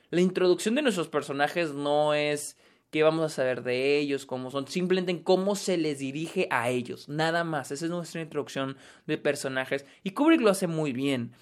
La 0.09 0.21
introducción 0.21 0.75
de 0.75 0.81
nuestros 0.81 1.07
personajes 1.07 1.73
no 1.73 2.13
es 2.13 2.57
qué 2.93 3.01
vamos 3.01 3.25
a 3.25 3.29
saber 3.29 3.63
de 3.63 3.97
ellos, 3.97 4.27
cómo 4.27 4.51
son, 4.51 4.67
simplemente 4.67 5.11
en 5.11 5.23
cómo 5.23 5.55
se 5.55 5.77
les 5.77 5.97
dirige 5.97 6.47
a 6.51 6.69
ellos, 6.69 7.09
nada 7.09 7.43
más. 7.43 7.71
Esa 7.71 7.85
es 7.85 7.91
nuestra 7.91 8.21
introducción 8.21 8.77
de 9.07 9.17
personajes 9.17 9.85
y 10.03 10.11
Kubrick 10.11 10.41
lo 10.41 10.51
hace 10.51 10.67
muy 10.67 10.93
bien. 10.93 11.33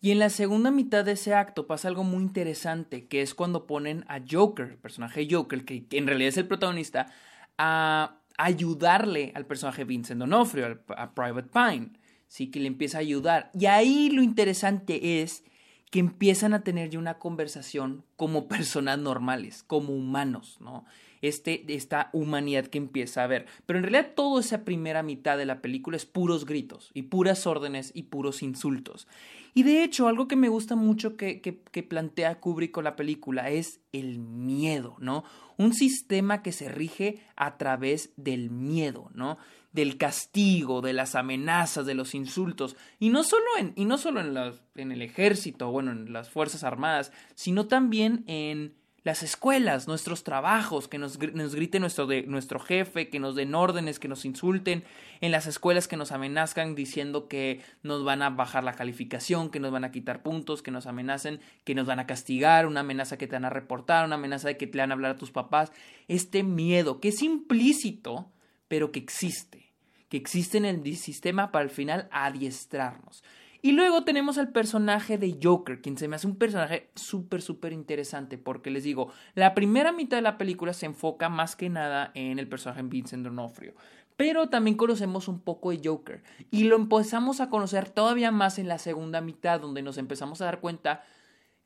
Y 0.00 0.12
en 0.12 0.18
la 0.18 0.30
segunda 0.30 0.70
mitad 0.70 1.04
de 1.04 1.12
ese 1.12 1.34
acto 1.34 1.66
pasa 1.66 1.88
algo 1.88 2.04
muy 2.04 2.22
interesante, 2.22 3.06
que 3.06 3.20
es 3.20 3.34
cuando 3.34 3.66
ponen 3.66 4.04
a 4.08 4.20
Joker, 4.28 4.78
personaje 4.78 5.28
Joker, 5.30 5.64
que, 5.64 5.86
en 5.90 6.06
realidad 6.06 6.30
es 6.30 6.38
el 6.38 6.48
protagonista, 6.48 7.12
a 7.58 8.16
ayudarle 8.38 9.32
al 9.34 9.44
personaje 9.44 9.84
Vincent 9.84 10.18
D'Onofrio, 10.18 10.80
a 10.96 11.14
Private 11.14 11.50
Pine, 11.52 11.90
sí, 12.28 12.50
que 12.50 12.60
le 12.60 12.68
empieza 12.68 12.96
a 12.96 13.02
ayudar. 13.02 13.50
Y 13.52 13.66
ahí 13.66 14.08
lo 14.08 14.22
interesante 14.22 15.20
es 15.20 15.44
que 15.90 15.98
empiezan 15.98 16.54
a 16.54 16.62
tener 16.62 16.88
ya 16.88 16.98
una 16.98 17.18
conversación 17.18 18.04
como 18.16 18.48
personas 18.48 18.98
normales, 18.98 19.62
como 19.62 19.92
humanos, 19.92 20.56
¿no? 20.60 20.86
Este, 21.22 21.64
esta 21.68 22.10
humanidad 22.12 22.66
que 22.66 22.78
empieza 22.78 23.22
a 23.22 23.26
ver. 23.26 23.46
Pero 23.66 23.78
en 23.78 23.84
realidad 23.84 24.12
toda 24.14 24.40
esa 24.40 24.64
primera 24.64 25.02
mitad 25.02 25.36
de 25.38 25.46
la 25.46 25.60
película 25.60 25.96
es 25.96 26.06
puros 26.06 26.46
gritos 26.46 26.90
y 26.94 27.02
puras 27.02 27.46
órdenes 27.46 27.92
y 27.94 28.04
puros 28.04 28.42
insultos. 28.42 29.06
Y 29.52 29.64
de 29.64 29.82
hecho, 29.82 30.06
algo 30.06 30.28
que 30.28 30.36
me 30.36 30.48
gusta 30.48 30.76
mucho 30.76 31.16
que, 31.16 31.40
que, 31.40 31.82
plantea 31.82 32.38
Kubrick 32.40 32.70
con 32.70 32.84
la 32.84 32.94
película 32.94 33.50
es 33.50 33.80
el 33.92 34.18
miedo, 34.18 34.96
¿no? 35.00 35.24
Un 35.56 35.74
sistema 35.74 36.42
que 36.42 36.52
se 36.52 36.68
rige 36.68 37.20
a 37.36 37.58
través 37.58 38.12
del 38.16 38.50
miedo, 38.50 39.10
¿no? 39.12 39.38
Del 39.72 39.96
castigo, 39.96 40.82
de 40.82 40.92
las 40.92 41.16
amenazas, 41.16 41.84
de 41.84 41.94
los 41.94 42.14
insultos. 42.14 42.76
Y 43.00 43.08
no 43.08 43.24
solo 43.24 43.46
en, 43.58 43.72
y 43.74 43.86
no 43.86 43.98
solo 43.98 44.20
en, 44.20 44.36
en 44.76 44.92
el 44.92 45.02
ejército, 45.02 45.70
bueno, 45.72 45.90
en 45.90 46.12
las 46.12 46.30
Fuerzas 46.30 46.62
Armadas, 46.62 47.12
sino 47.34 47.66
también 47.66 48.22
en 48.28 48.74
las 49.02 49.22
escuelas, 49.22 49.88
nuestros 49.88 50.24
trabajos, 50.24 50.86
que 50.86 50.98
nos, 50.98 51.18
nos 51.32 51.54
grite 51.54 51.80
nuestro, 51.80 52.06
de, 52.06 52.22
nuestro 52.24 52.60
jefe, 52.60 53.08
que 53.08 53.18
nos 53.18 53.34
den 53.34 53.54
órdenes, 53.54 53.98
que 53.98 54.08
nos 54.08 54.24
insulten, 54.24 54.84
en 55.22 55.32
las 55.32 55.46
escuelas 55.46 55.88
que 55.88 55.96
nos 55.96 56.12
amenazcan 56.12 56.74
diciendo 56.74 57.26
que 57.26 57.62
nos 57.82 58.04
van 58.04 58.22
a 58.22 58.30
bajar 58.30 58.62
la 58.62 58.74
calificación, 58.74 59.50
que 59.50 59.60
nos 59.60 59.72
van 59.72 59.84
a 59.84 59.90
quitar 59.90 60.22
puntos, 60.22 60.62
que 60.62 60.70
nos 60.70 60.86
amenacen, 60.86 61.40
que 61.64 61.74
nos 61.74 61.86
van 61.86 61.98
a 61.98 62.06
castigar, 62.06 62.66
una 62.66 62.80
amenaza 62.80 63.16
que 63.16 63.26
te 63.26 63.36
van 63.36 63.46
a 63.46 63.50
reportar, 63.50 64.04
una 64.04 64.16
amenaza 64.16 64.48
de 64.48 64.56
que 64.56 64.66
te 64.66 64.78
van 64.78 64.90
a 64.90 64.94
hablar 64.94 65.12
a 65.12 65.18
tus 65.18 65.30
papás, 65.30 65.72
este 66.08 66.42
miedo 66.42 67.00
que 67.00 67.08
es 67.08 67.22
implícito, 67.22 68.30
pero 68.68 68.92
que 68.92 69.00
existe, 69.00 69.72
que 70.10 70.18
existe 70.18 70.58
en 70.58 70.66
el 70.66 70.96
sistema 70.96 71.52
para 71.52 71.64
al 71.64 71.70
final 71.70 72.08
adiestrarnos. 72.12 73.24
Y 73.62 73.72
luego 73.72 74.04
tenemos 74.04 74.38
al 74.38 74.52
personaje 74.52 75.18
de 75.18 75.38
Joker, 75.42 75.82
quien 75.82 75.98
se 75.98 76.08
me 76.08 76.16
hace 76.16 76.26
un 76.26 76.36
personaje 76.36 76.90
súper, 76.94 77.42
súper 77.42 77.72
interesante, 77.72 78.38
porque 78.38 78.70
les 78.70 78.84
digo, 78.84 79.12
la 79.34 79.54
primera 79.54 79.92
mitad 79.92 80.16
de 80.16 80.22
la 80.22 80.38
película 80.38 80.72
se 80.72 80.86
enfoca 80.86 81.28
más 81.28 81.56
que 81.56 81.68
nada 81.68 82.10
en 82.14 82.38
el 82.38 82.48
personaje 82.48 82.82
Vincent 82.82 83.22
D'Onofrio, 83.22 83.74
pero 84.16 84.48
también 84.48 84.76
conocemos 84.76 85.28
un 85.28 85.40
poco 85.40 85.70
de 85.70 85.80
Joker, 85.84 86.22
y 86.50 86.64
lo 86.64 86.76
empezamos 86.76 87.40
a 87.40 87.50
conocer 87.50 87.90
todavía 87.90 88.30
más 88.30 88.58
en 88.58 88.68
la 88.68 88.78
segunda 88.78 89.20
mitad, 89.20 89.60
donde 89.60 89.82
nos 89.82 89.98
empezamos 89.98 90.40
a 90.40 90.46
dar 90.46 90.60
cuenta 90.60 91.02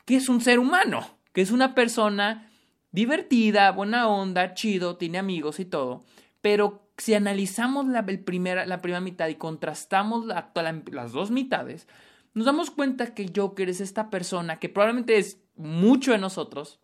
que 0.04 0.16
es 0.16 0.28
un 0.28 0.40
ser 0.40 0.58
humano, 0.58 1.06
que 1.32 1.42
es 1.42 1.52
una 1.52 1.76
persona 1.76 2.50
divertida, 2.90 3.70
buena 3.70 4.08
onda, 4.08 4.54
chido, 4.54 4.96
tiene 4.96 5.18
amigos 5.18 5.60
y 5.60 5.64
todo, 5.64 6.04
pero 6.40 6.83
si 6.96 7.14
analizamos 7.14 7.86
la, 7.86 8.04
primera, 8.04 8.66
la 8.66 8.80
primera 8.80 9.00
mitad 9.00 9.28
y 9.28 9.34
contrastamos 9.34 10.26
las 10.26 11.12
dos 11.12 11.30
mitades, 11.30 11.88
nos 12.34 12.46
damos 12.46 12.70
cuenta 12.70 13.14
que 13.14 13.32
Joker 13.34 13.68
es 13.68 13.80
esta 13.80 14.10
persona 14.10 14.58
que 14.58 14.68
probablemente 14.68 15.18
es 15.18 15.38
mucho 15.56 16.12
de 16.12 16.18
nosotros, 16.18 16.80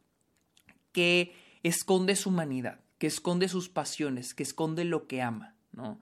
que 0.93 1.35
esconde 1.62 2.17
su 2.17 2.31
humanidad, 2.31 2.81
que 2.99 3.07
esconde 3.07 3.49
sus 3.49 3.69
pasiones, 3.69 4.35
que 4.35 4.43
esconde 4.43 4.85
lo 4.85 5.07
que 5.07 5.23
ama, 5.23 5.55
¿no? 5.73 6.00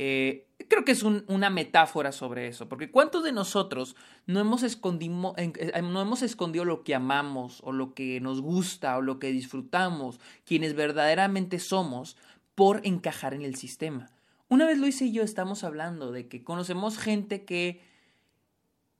Eh, 0.00 0.46
creo 0.68 0.84
que 0.84 0.92
es 0.92 1.02
una 1.02 1.50
metáfora 1.50 2.12
sobre 2.12 2.46
eso, 2.46 2.68
porque 2.68 2.88
¿cuántos 2.88 3.24
de 3.24 3.32
nosotros 3.32 3.96
no 4.26 4.38
hemos, 4.38 4.62
escondido, 4.62 5.34
eh, 5.36 5.82
no 5.82 6.00
hemos 6.00 6.22
escondido 6.22 6.64
lo 6.64 6.84
que 6.84 6.94
amamos 6.94 7.60
o 7.64 7.72
lo 7.72 7.94
que 7.94 8.20
nos 8.20 8.40
gusta 8.40 8.96
o 8.96 9.02
lo 9.02 9.18
que 9.18 9.32
disfrutamos, 9.32 10.20
quienes 10.44 10.76
verdaderamente 10.76 11.58
somos, 11.58 12.16
por 12.58 12.84
encajar 12.84 13.34
en 13.34 13.42
el 13.42 13.54
sistema. 13.54 14.10
Una 14.48 14.66
vez 14.66 14.80
hice 14.80 15.04
y 15.04 15.12
yo 15.12 15.22
estamos 15.22 15.62
hablando 15.62 16.10
de 16.10 16.26
que 16.26 16.42
conocemos 16.42 16.98
gente 16.98 17.44
que 17.44 17.80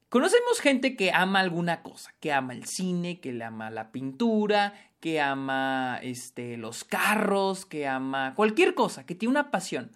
conocemos 0.08 0.60
gente 0.60 0.94
que 0.94 1.10
ama 1.10 1.40
alguna 1.40 1.82
cosa, 1.82 2.14
que 2.20 2.32
ama 2.32 2.52
el 2.52 2.66
cine, 2.66 3.18
que 3.18 3.32
le 3.32 3.42
ama 3.42 3.68
la 3.70 3.90
pintura, 3.90 4.74
que 5.00 5.20
ama 5.20 5.98
este 6.04 6.56
los 6.56 6.84
carros, 6.84 7.66
que 7.66 7.88
ama 7.88 8.32
cualquier 8.36 8.76
cosa, 8.76 9.04
que 9.04 9.16
tiene 9.16 9.32
una 9.32 9.50
pasión. 9.50 9.90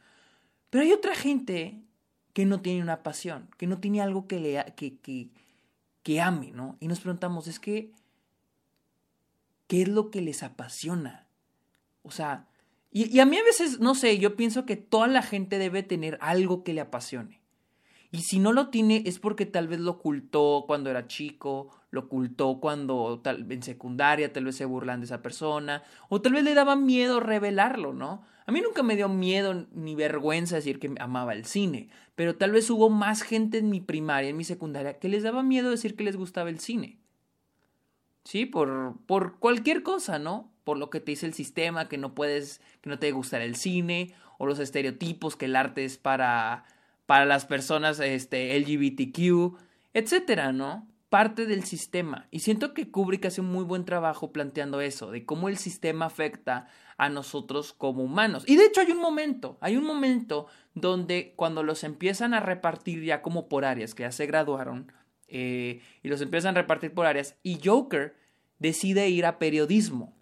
Pero 0.68 0.82
hay 0.82 0.92
otra 0.92 1.14
gente 1.14 1.84
que 2.32 2.46
no 2.46 2.62
tiene 2.62 2.82
una 2.82 3.04
pasión, 3.04 3.48
que 3.58 3.68
no 3.68 3.78
tiene 3.78 4.02
algo 4.02 4.26
que 4.26 4.40
le 4.40 4.74
que, 4.74 4.98
que, 4.98 5.28
que 6.02 6.20
ame, 6.20 6.50
¿no? 6.50 6.76
Y 6.80 6.88
nos 6.88 6.98
preguntamos, 6.98 7.46
es 7.46 7.60
que 7.60 7.92
¿qué 9.68 9.82
es 9.82 9.88
lo 9.88 10.10
que 10.10 10.20
les 10.20 10.42
apasiona? 10.42 11.28
O 12.02 12.10
sea, 12.10 12.48
y, 12.92 13.18
a 13.20 13.26
mí 13.26 13.38
a 13.38 13.42
veces, 13.42 13.80
no 13.80 13.94
sé, 13.94 14.18
yo 14.18 14.36
pienso 14.36 14.66
que 14.66 14.76
toda 14.76 15.06
la 15.06 15.22
gente 15.22 15.58
debe 15.58 15.82
tener 15.82 16.18
algo 16.20 16.62
que 16.62 16.74
le 16.74 16.82
apasione. 16.82 17.40
Y 18.10 18.18
si 18.18 18.38
no 18.38 18.52
lo 18.52 18.68
tiene 18.68 19.02
es 19.06 19.18
porque 19.18 19.46
tal 19.46 19.68
vez 19.68 19.80
lo 19.80 19.92
ocultó 19.92 20.64
cuando 20.66 20.90
era 20.90 21.06
chico, 21.06 21.70
lo 21.90 22.02
ocultó 22.02 22.60
cuando 22.60 23.20
tal, 23.20 23.50
en 23.50 23.62
secundaria 23.62 24.30
tal 24.34 24.44
vez 24.44 24.56
se 24.56 24.66
burlan 24.66 25.00
de 25.00 25.06
esa 25.06 25.22
persona, 25.22 25.82
o 26.10 26.20
tal 26.20 26.34
vez 26.34 26.44
le 26.44 26.52
daba 26.52 26.76
miedo 26.76 27.20
revelarlo, 27.20 27.94
¿no? 27.94 28.22
A 28.44 28.52
mí 28.52 28.60
nunca 28.60 28.82
me 28.82 28.96
dio 28.96 29.08
miedo 29.08 29.66
ni 29.72 29.94
vergüenza 29.94 30.56
decir 30.56 30.78
que 30.78 30.92
amaba 31.00 31.32
el 31.32 31.46
cine, 31.46 31.88
pero 32.14 32.36
tal 32.36 32.50
vez 32.50 32.68
hubo 32.68 32.90
más 32.90 33.22
gente 33.22 33.56
en 33.56 33.70
mi 33.70 33.80
primaria, 33.80 34.28
en 34.28 34.36
mi 34.36 34.44
secundaria, 34.44 34.98
que 34.98 35.08
les 35.08 35.22
daba 35.22 35.42
miedo 35.42 35.70
decir 35.70 35.96
que 35.96 36.04
les 36.04 36.16
gustaba 36.16 36.50
el 36.50 36.58
cine. 36.58 36.98
Sí, 38.24 38.44
por, 38.44 38.98
por 39.06 39.38
cualquier 39.38 39.82
cosa, 39.82 40.18
¿no? 40.18 40.51
Por 40.64 40.78
lo 40.78 40.90
que 40.90 41.00
te 41.00 41.12
dice 41.12 41.26
el 41.26 41.34
sistema, 41.34 41.88
que 41.88 41.98
no 41.98 42.14
puedes, 42.14 42.60
que 42.80 42.90
no 42.90 42.98
te 42.98 43.06
debe 43.06 43.16
gustar 43.16 43.42
el 43.42 43.56
cine, 43.56 44.14
o 44.38 44.46
los 44.46 44.58
estereotipos, 44.58 45.36
que 45.36 45.46
el 45.46 45.56
arte 45.56 45.84
es 45.84 45.98
para, 45.98 46.64
para 47.06 47.24
las 47.24 47.46
personas 47.46 48.00
este, 48.00 48.58
LGBTQ, 48.58 49.56
etcétera, 49.94 50.52
¿no? 50.52 50.88
Parte 51.08 51.46
del 51.46 51.64
sistema. 51.64 52.26
Y 52.30 52.40
siento 52.40 52.72
que 52.72 52.90
Kubrick 52.90 53.26
hace 53.26 53.40
un 53.40 53.52
muy 53.52 53.64
buen 53.64 53.84
trabajo 53.84 54.32
planteando 54.32 54.80
eso, 54.80 55.10
de 55.10 55.26
cómo 55.26 55.48
el 55.48 55.58
sistema 55.58 56.06
afecta 56.06 56.68
a 56.96 57.08
nosotros 57.08 57.72
como 57.72 58.02
humanos. 58.02 58.44
Y 58.46 58.56
de 58.56 58.64
hecho 58.64 58.80
hay 58.80 58.92
un 58.92 59.00
momento, 59.00 59.58
hay 59.60 59.76
un 59.76 59.84
momento 59.84 60.46
donde 60.74 61.34
cuando 61.36 61.62
los 61.62 61.84
empiezan 61.84 62.32
a 62.32 62.40
repartir 62.40 63.04
ya 63.04 63.22
como 63.22 63.48
por 63.48 63.64
áreas, 63.64 63.94
que 63.94 64.04
ya 64.04 64.12
se 64.12 64.26
graduaron, 64.26 64.90
eh, 65.28 65.82
y 66.02 66.08
los 66.08 66.20
empiezan 66.20 66.56
a 66.56 66.60
repartir 66.60 66.94
por 66.94 67.06
áreas, 67.06 67.36
y 67.42 67.58
Joker 67.62 68.16
decide 68.58 69.08
ir 69.08 69.26
a 69.26 69.38
periodismo. 69.38 70.16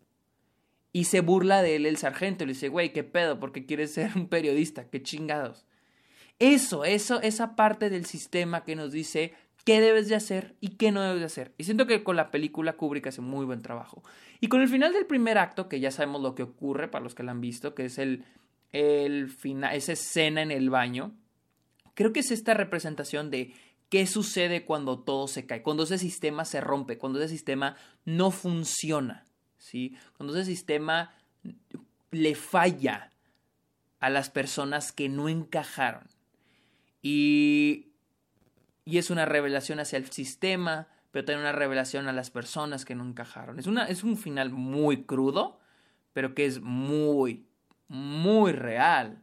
Y 0.92 1.04
se 1.04 1.20
burla 1.20 1.62
de 1.62 1.76
él 1.76 1.86
el 1.86 1.96
sargento. 1.96 2.44
Le 2.44 2.52
dice, 2.52 2.68
güey, 2.68 2.92
¿qué 2.92 3.04
pedo? 3.04 3.38
Porque 3.38 3.66
quieres 3.66 3.92
ser 3.92 4.12
un 4.16 4.28
periodista. 4.28 4.88
Qué 4.88 5.02
chingados. 5.02 5.66
Eso, 6.38 6.84
eso, 6.84 7.20
esa 7.20 7.54
parte 7.54 7.90
del 7.90 8.06
sistema 8.06 8.64
que 8.64 8.74
nos 8.74 8.92
dice 8.92 9.34
qué 9.64 9.80
debes 9.80 10.08
de 10.08 10.14
hacer 10.14 10.56
y 10.60 10.70
qué 10.70 10.90
no 10.90 11.02
debes 11.02 11.20
de 11.20 11.26
hacer. 11.26 11.52
Y 11.58 11.64
siento 11.64 11.86
que 11.86 12.02
con 12.02 12.16
la 12.16 12.30
película 12.30 12.74
Kubrick 12.74 13.06
hace 13.06 13.20
muy 13.20 13.44
buen 13.44 13.62
trabajo. 13.62 14.02
Y 14.40 14.48
con 14.48 14.62
el 14.62 14.68
final 14.68 14.92
del 14.92 15.06
primer 15.06 15.38
acto, 15.38 15.68
que 15.68 15.80
ya 15.80 15.90
sabemos 15.90 16.22
lo 16.22 16.34
que 16.34 16.42
ocurre 16.42 16.88
para 16.88 17.04
los 17.04 17.14
que 17.14 17.22
la 17.22 17.32
han 17.32 17.40
visto, 17.40 17.74
que 17.74 17.84
es 17.84 17.98
el, 17.98 18.24
el 18.72 19.28
final, 19.28 19.76
esa 19.76 19.92
escena 19.92 20.42
en 20.42 20.50
el 20.50 20.70
baño, 20.70 21.14
creo 21.94 22.12
que 22.12 22.20
es 22.20 22.30
esta 22.30 22.54
representación 22.54 23.30
de 23.30 23.52
qué 23.90 24.06
sucede 24.06 24.64
cuando 24.64 25.00
todo 25.00 25.28
se 25.28 25.46
cae, 25.46 25.62
cuando 25.62 25.82
ese 25.82 25.98
sistema 25.98 26.44
se 26.44 26.60
rompe, 26.60 26.96
cuando 26.96 27.20
ese 27.20 27.28
sistema 27.28 27.76
no 28.04 28.30
funciona. 28.30 29.26
Cuando 30.16 30.34
ese 30.34 30.44
sistema 30.44 31.14
le 32.10 32.34
falla 32.34 33.12
a 34.00 34.10
las 34.10 34.30
personas 34.30 34.92
que 34.92 35.08
no 35.08 35.28
encajaron. 35.28 36.04
Y, 37.02 37.92
y 38.84 38.98
es 38.98 39.10
una 39.10 39.26
revelación 39.26 39.78
hacia 39.80 39.98
el 39.98 40.10
sistema, 40.10 40.88
pero 41.10 41.24
también 41.24 41.42
una 41.42 41.52
revelación 41.52 42.08
a 42.08 42.12
las 42.12 42.30
personas 42.30 42.84
que 42.84 42.94
no 42.94 43.04
encajaron. 43.04 43.58
Es, 43.58 43.66
una, 43.66 43.84
es 43.84 44.02
un 44.02 44.16
final 44.16 44.50
muy 44.50 45.04
crudo, 45.04 45.60
pero 46.12 46.34
que 46.34 46.46
es 46.46 46.60
muy, 46.60 47.46
muy 47.88 48.52
real. 48.52 49.22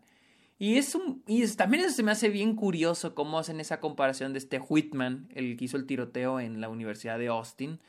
Y, 0.60 0.78
es 0.78 0.96
un, 0.96 1.24
y 1.28 1.46
también 1.56 1.84
eso 1.84 1.96
se 1.96 2.04
me 2.04 2.12
hace 2.12 2.30
bien 2.30 2.56
curioso 2.56 3.14
cómo 3.14 3.38
hacen 3.40 3.60
esa 3.60 3.80
comparación 3.80 4.34
de 4.34 4.40
este 4.40 4.60
Whitman, 4.60 5.30
el 5.36 5.56
que 5.56 5.66
hizo 5.66 5.78
el 5.78 5.86
tiroteo 5.86 6.40
en 6.40 6.62
la 6.62 6.70
Universidad 6.70 7.20
de 7.20 7.28
Austin, 7.28 7.80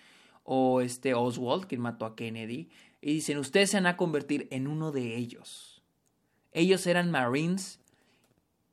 o 0.50 0.80
este 0.80 1.12
Oswald, 1.12 1.66
quien 1.66 1.82
mató 1.82 2.06
a 2.06 2.16
Kennedy, 2.16 2.70
y 3.02 3.12
dicen, 3.12 3.36
ustedes 3.36 3.70
se 3.70 3.76
van 3.76 3.86
a 3.86 3.98
convertir 3.98 4.48
en 4.50 4.66
uno 4.66 4.92
de 4.92 5.14
ellos. 5.14 5.82
Ellos 6.52 6.86
eran 6.86 7.10
Marines 7.10 7.80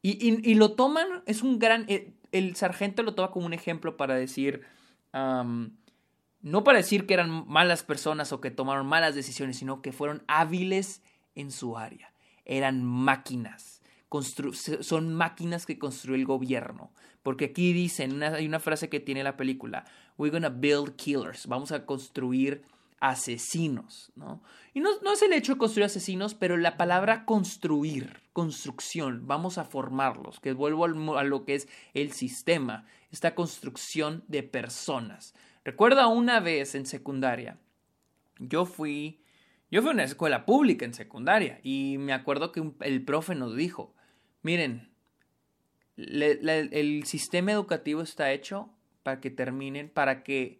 y, 0.02 0.54
lo 0.56 0.72
toman, 0.72 1.06
es 1.26 1.42
un 1.42 1.60
gran, 1.60 1.84
eh, 1.90 2.14
el, 2.32 2.56
sargento 2.56 3.04
lo 3.04 3.14
toma 3.14 3.32
como 3.32 3.46
un 3.46 3.54
ejemplo 3.54 3.98
para 3.98 4.16
decir, 4.16 4.62
no 5.12 6.64
para 6.64 6.78
decir 6.78 7.06
que 7.06 7.14
eran 7.14 7.46
malas 7.46 7.84
personas 7.84 8.32
o 8.32 8.40
que 8.40 8.52
tomaron 8.52 8.88
malas 8.88 9.14
decisiones, 9.14 9.58
sino 9.58 9.82
que 9.82 9.92
fueron 9.92 10.24
hábiles 10.28 11.02
en 11.36 11.52
su 11.52 11.78
área. 11.78 12.14
Eran 12.46 12.86
máquinas. 12.86 13.75
Son 14.82 15.14
máquinas 15.14 15.66
que 15.66 15.80
construyó 15.80 16.16
el 16.16 16.26
gobierno. 16.26 16.92
Porque 17.24 17.46
aquí 17.46 17.74
dicen, 17.74 18.22
hay 18.24 18.46
una 18.46 18.60
frase 18.60 18.90
que 18.90 19.00
tiene 19.00 19.24
la 19.24 19.36
película, 19.36 19.86
we're 20.18 20.32
gonna 20.32 20.50
build 20.50 20.96
killers, 20.96 21.48
vamos 21.48 21.72
a 21.72 21.86
construir 21.86 22.64
asesinos, 23.00 24.12
¿no? 24.16 24.42
Y 24.74 24.80
no, 24.80 24.90
no, 25.02 25.14
es 25.14 25.22
el 25.22 25.34
hecho 25.34 25.54
de 25.54 25.58
construir 25.60 25.86
asesinos, 25.86 26.34
pero 26.34 26.58
la 26.58 26.78
palabra 26.78 27.26
construir, 27.26 28.22
construcción, 28.32 29.28
vamos 29.28 29.58
a 29.58 29.66
formarlos, 29.66 30.40
que 30.40 30.54
vuelvo 30.54 31.18
a 31.18 31.24
lo 31.24 31.46
que 31.46 31.56
es 31.56 31.68
el 31.94 32.12
sistema, 32.14 32.86
esta 33.12 33.36
construcción 33.36 34.24
de 34.28 34.44
personas. 34.44 35.34
Recuerda 35.64 36.08
una 36.08 36.40
vez 36.40 36.76
en 36.76 36.86
secundaria, 36.86 37.58
yo 38.38 38.66
fui, 38.66 39.22
Yo 39.72 39.82
fui 39.82 39.90
a 39.90 39.94
una 39.94 40.04
escuela 40.04 40.46
pública 40.46 40.86
en 40.86 40.94
secundaria 40.94 41.60
y 41.64 41.98
me 41.98 42.14
acuerdo 42.14 42.52
que 42.52 42.64
el 42.82 43.04
profe 43.04 43.34
nos 43.34 43.56
dijo, 43.56 43.95
miren, 44.46 44.88
el 45.98 47.04
sistema 47.06 47.52
educativo 47.52 48.02
está 48.02 48.32
hecho 48.32 48.70
para 49.02 49.20
que 49.20 49.32
terminen, 49.32 49.90
para 49.90 50.22
que 50.24 50.60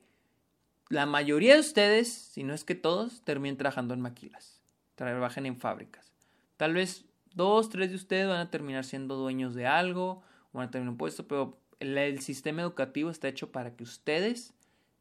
la 0.90 1.06
mayoría 1.06 1.54
de 1.54 1.60
ustedes, 1.60 2.12
si 2.12 2.44
no 2.44 2.56
es 2.56 2.64
que 2.64 2.74
todos, 2.74 3.22
terminen 3.24 3.58
trabajando 3.58 3.94
en 3.94 4.02
maquilas, 4.02 4.60
trabajen 4.96 5.46
en 5.46 5.58
fábricas. 5.58 6.12
Tal 6.58 6.74
vez 6.74 7.06
dos, 7.36 7.70
tres 7.70 7.92
de 7.92 7.98
ustedes 7.98 8.28
van 8.28 8.40
a 8.40 8.50
terminar 8.50 8.86
siendo 8.86 9.18
dueños 9.18 9.54
de 9.54 9.68
algo, 9.68 10.24
van 10.52 10.70
a 10.70 10.72
tener 10.72 10.90
un 10.90 10.98
puesto, 10.98 11.28
pero 11.28 11.60
el, 11.80 12.20
sistema 12.22 12.64
educativo 12.64 13.12
está 13.12 13.28
hecho 13.28 13.52
para 13.52 13.76
que 13.76 13.84
ustedes 13.84 14.56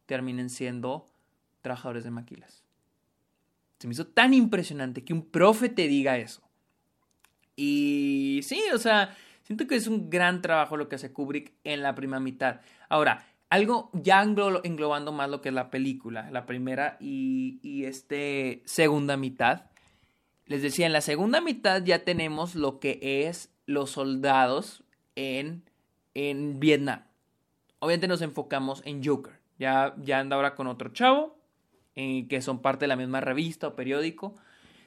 terminen 0.05 0.51
siendo 0.51 1.07
trabajadores 1.63 2.05
de 2.05 2.11
maquilas. 2.11 2.65
Se 3.79 3.87
me 3.87 3.95
hizo 3.95 4.07
tan 4.07 4.35
impresionante 4.35 5.05
que 5.05 5.15
un 5.15 5.25
profe 5.25 5.71
te 5.71 5.89
diga 5.89 6.19
eso. 6.19 6.43
Y 7.57 8.41
sí, 8.43 8.63
o 8.73 8.79
sea, 8.79 9.17
siento 9.43 9.67
que 9.67 9.77
es 9.77 9.87
un 9.87 10.11
gran 10.11 10.43
trabajo 10.43 10.77
lo 10.77 10.89
que 10.89 10.97
hace 10.97 11.13
Kubrick 11.13 11.53
en 11.65 11.83
la 11.83 11.95
primera 11.95 12.21
mitad. 12.21 12.61
Ahora, 12.89 13.27
algo 13.51 13.91
ya 13.93 14.23
englobando 14.23 15.13
más 15.13 15.31
lo 15.31 15.41
que 15.41 15.51
es 15.51 15.55
la 15.55 15.71
película, 15.71 16.31
la 16.31 16.47
primera 16.47 16.97
y, 17.01 17.61
y 17.63 17.85
este 17.85 18.63
segunda 18.65 19.17
mitad. 19.17 19.67
Les 20.47 20.61
decía, 20.61 20.87
en 20.87 20.93
la 20.93 21.01
segunda 21.01 21.41
mitad 21.41 21.83
ya 21.85 22.01
tenemos 22.01 22.55
lo 22.55 22.81
que 22.81 22.99
es 23.03 23.51
los 23.67 23.93
soldados 23.93 24.83
en, 25.15 25.63
en 26.15 26.61
Vietnam. 26.61 27.05
Obviamente 27.79 28.09
nos 28.09 28.23
enfocamos 28.23 28.83
en 28.85 29.05
Joker. 29.05 29.39
Ya, 29.59 29.95
ya 30.03 30.19
anda 30.19 30.37
ahora 30.37 30.55
con 30.55 30.67
otro 30.67 30.91
chavo, 30.93 31.39
eh, 31.95 32.27
que 32.29 32.43
son 32.43 32.61
parte 32.61 32.85
de 32.85 32.89
la 32.89 32.97
misma 32.97 33.21
revista 33.21 33.69
o 33.69 33.77
periódico. 33.77 34.35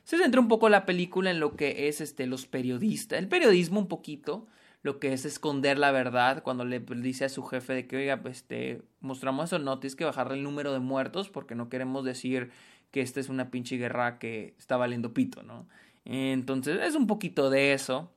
Se 0.07 0.17
centra 0.17 0.39
un 0.39 0.47
poco 0.47 0.69
la 0.69 0.85
película 0.85 1.31
en 1.31 1.41
lo 1.41 1.57
que 1.57 1.89
es 1.89 1.99
este, 1.99 2.27
los 2.27 2.45
periodistas, 2.45 3.19
el 3.19 3.27
periodismo 3.27 3.81
un 3.81 3.89
poquito, 3.89 4.47
lo 4.81 4.99
que 4.99 5.11
es 5.11 5.25
esconder 5.25 5.77
la 5.77 5.91
verdad 5.91 6.43
cuando 6.43 6.63
le 6.63 6.79
dice 6.79 7.25
a 7.25 7.29
su 7.29 7.43
jefe 7.43 7.73
de 7.73 7.87
que, 7.87 7.97
oiga, 7.97 8.21
pues 8.21 8.37
este, 8.37 8.81
mostramos 9.01 9.49
eso, 9.49 9.59
no, 9.59 9.79
tienes 9.79 9.97
que 9.97 10.05
bajar 10.05 10.31
el 10.31 10.43
número 10.43 10.71
de 10.71 10.79
muertos 10.79 11.27
porque 11.27 11.55
no 11.55 11.67
queremos 11.67 12.05
decir 12.05 12.51
que 12.91 13.01
esta 13.01 13.19
es 13.19 13.27
una 13.27 13.51
pinche 13.51 13.75
guerra 13.75 14.17
que 14.17 14.55
está 14.57 14.77
valiendo 14.77 15.13
pito, 15.13 15.43
¿no? 15.43 15.67
Entonces 16.05 16.79
es 16.81 16.95
un 16.95 17.05
poquito 17.05 17.49
de 17.49 17.73
eso. 17.73 18.09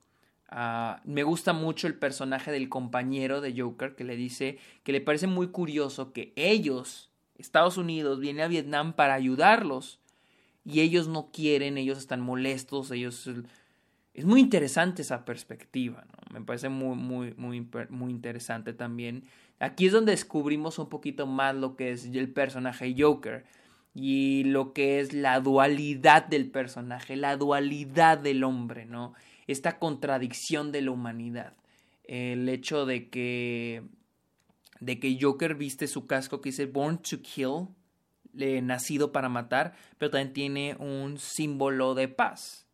Ah, 0.47 1.01
me 1.03 1.23
gusta 1.23 1.51
mucho 1.51 1.87
el 1.87 1.95
personaje 1.95 2.53
del 2.53 2.69
compañero 2.69 3.41
de 3.41 3.53
Joker 3.59 3.95
que 3.95 4.05
le 4.05 4.15
dice 4.15 4.59
que 4.85 4.93
le 4.93 5.01
parece 5.01 5.27
muy 5.27 5.49
curioso 5.49 6.13
que 6.13 6.31
ellos, 6.37 7.11
Estados 7.37 7.75
Unidos, 7.75 8.21
viene 8.21 8.43
a 8.43 8.47
Vietnam 8.47 8.93
para 8.93 9.13
ayudarlos 9.13 10.00
y 10.63 10.81
ellos 10.81 11.07
no 11.07 11.31
quieren, 11.31 11.77
ellos 11.77 11.97
están 11.97 12.21
molestos, 12.21 12.91
ellos 12.91 13.29
es 14.13 14.25
muy 14.25 14.41
interesante 14.41 15.01
esa 15.01 15.25
perspectiva, 15.25 16.05
¿no? 16.11 16.39
Me 16.39 16.45
parece 16.45 16.69
muy, 16.69 16.95
muy, 16.95 17.33
muy, 17.35 17.67
muy 17.89 18.11
interesante 18.11 18.73
también. 18.73 19.23
Aquí 19.59 19.85
es 19.85 19.91
donde 19.91 20.11
descubrimos 20.11 20.79
un 20.79 20.89
poquito 20.89 21.27
más 21.27 21.55
lo 21.55 21.75
que 21.75 21.91
es 21.91 22.05
el 22.05 22.31
personaje 22.31 22.95
Joker 22.97 23.45
y 23.93 24.43
lo 24.45 24.73
que 24.73 24.99
es 24.99 25.13
la 25.13 25.39
dualidad 25.39 26.25
del 26.25 26.49
personaje, 26.49 27.15
la 27.15 27.37
dualidad 27.37 28.17
del 28.17 28.43
hombre, 28.43 28.85
¿no? 28.85 29.13
Esta 29.47 29.79
contradicción 29.79 30.71
de 30.71 30.81
la 30.81 30.91
humanidad. 30.91 31.53
El 32.03 32.49
hecho 32.49 32.85
de 32.85 33.09
que 33.09 33.83
de 34.79 34.99
que 34.99 35.17
Joker 35.21 35.55
viste 35.55 35.87
su 35.87 36.07
casco 36.07 36.41
que 36.41 36.49
dice 36.49 36.65
Born 36.65 36.97
to 36.97 37.21
Kill, 37.21 37.67
nacido 38.33 39.11
para 39.11 39.29
matar, 39.29 39.73
pero 39.97 40.11
también 40.11 40.33
tiene 40.33 40.75
un 40.79 41.17
símbolo 41.17 41.93
de 41.95 42.07
paz. 42.07 42.65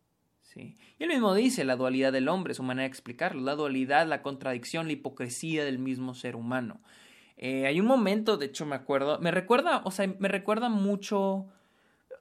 ¿sí? 0.42 0.76
Y 0.98 1.04
él 1.04 1.08
mismo 1.08 1.34
dice 1.34 1.64
la 1.64 1.76
dualidad 1.76 2.12
del 2.12 2.28
hombre, 2.28 2.54
su 2.54 2.62
manera 2.62 2.82
de 2.82 2.88
explicarlo, 2.88 3.42
la 3.42 3.54
dualidad, 3.54 4.06
la 4.06 4.22
contradicción, 4.22 4.86
la 4.86 4.92
hipocresía 4.92 5.64
del 5.64 5.78
mismo 5.78 6.14
ser 6.14 6.36
humano. 6.36 6.80
Eh, 7.36 7.66
hay 7.66 7.78
un 7.78 7.86
momento, 7.86 8.36
de 8.36 8.46
hecho 8.46 8.66
me 8.66 8.74
acuerdo, 8.74 9.20
me 9.20 9.30
recuerda, 9.30 9.82
o 9.84 9.90
sea, 9.90 10.12
me 10.18 10.28
recuerda 10.28 10.68
mucho... 10.68 11.46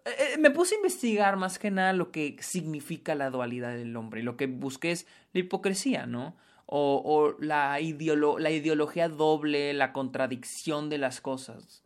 Eh, 0.06 0.10
eh, 0.36 0.38
me 0.38 0.51
puse 0.51 0.75
a 0.75 0.77
investigar 0.77 1.38
más 1.38 1.58
que 1.58 1.72
nada 1.72 1.91
lo 1.94 2.12
que 2.12 2.38
significa 2.39 3.15
la 3.15 3.32
dualidad 3.32 3.75
del 3.75 3.96
hombre 3.96 4.22
y 4.22 4.24
lo 4.24 4.38
que 4.38 4.46
busqué 4.46 4.91
es 4.91 5.08
la 5.34 5.39
hipocresía, 5.39 6.06
¿no? 6.06 6.36
O, 6.67 7.01
o 7.03 7.41
la, 7.41 7.79
la 7.79 8.51
ideología 8.51 9.10
doble, 9.10 9.74
la 9.74 9.91
contradicción 9.94 10.89
de 10.89 10.98
las 10.98 11.20
cosas 11.22 11.84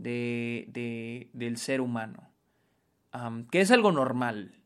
de, 0.00 0.66
de 0.68 1.28
del 1.32 1.56
ser 1.56 1.80
humano, 1.80 2.30
que 3.50 3.60
es 3.60 3.70
algo 3.70 3.92
normal, 3.92 4.60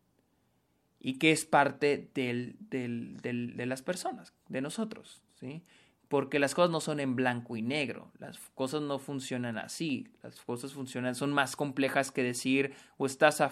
y 1.05 1.18
que 1.18 1.33
es 1.33 1.44
parte 1.44 2.11
del, 2.14 2.57
del, 2.70 3.18
del, 3.20 3.59
de 3.59 3.66
las 3.66 3.83
personas, 3.83 4.33
de 4.49 4.62
nosotros, 4.62 5.20
¿sí? 5.38 5.62
Porque 6.09 6.38
las 6.38 6.55
cosas 6.55 6.70
no 6.70 6.81
son 6.81 6.99
en 6.99 7.14
blanco 7.14 7.57
y 7.57 7.62
negro, 7.62 8.11
las 8.18 8.38
cosas 8.55 8.81
no 8.81 8.99
funcionan 8.99 9.59
así, 9.59 10.09
las 10.23 10.40
cosas 10.40 10.73
funcionan, 10.73 11.14
son 11.14 11.33
más 11.33 11.57
complejas 11.57 12.11
que 12.11 12.23
decir 12.23 12.73
o 12.97 13.05
estás 13.05 13.42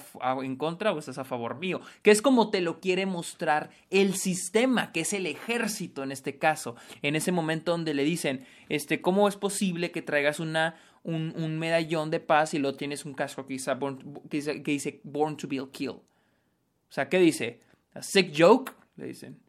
en 0.42 0.56
contra 0.56 0.92
o 0.92 0.98
estás 0.98 1.18
a 1.18 1.24
favor 1.24 1.58
mío, 1.58 1.80
que 2.02 2.10
es 2.10 2.22
como 2.22 2.50
te 2.50 2.62
lo 2.62 2.80
quiere 2.80 3.04
mostrar 3.04 3.68
el 3.90 4.14
sistema, 4.14 4.90
que 4.92 5.00
es 5.00 5.12
el 5.12 5.26
ejército 5.26 6.02
en 6.02 6.12
este 6.12 6.38
caso, 6.38 6.76
en 7.02 7.16
ese 7.16 7.32
momento 7.32 7.72
donde 7.72 7.92
le 7.92 8.04
dicen, 8.04 8.46
este, 8.70 9.02
¿cómo 9.02 9.28
es 9.28 9.36
posible 9.36 9.90
que 9.90 10.00
traigas 10.00 10.40
una, 10.40 10.76
un, 11.04 11.34
un 11.36 11.58
medallón 11.58 12.10
de 12.10 12.20
paz 12.20 12.54
y 12.54 12.58
lo 12.58 12.74
tienes 12.74 13.04
un 13.04 13.14
casco 13.14 13.46
que 13.46 13.54
dice, 13.54 14.62
que 14.62 14.70
dice 14.70 15.00
Born 15.04 15.36
to 15.36 15.48
be 15.48 15.60
Killed? 15.70 15.96
O 15.96 16.94
sea, 16.94 17.08
¿qué 17.08 17.18
dice? 17.18 17.60
A 17.94 18.02
sick 18.02 18.32
joke, 18.36 18.72
le 18.96 19.06
dicen. 19.06 19.40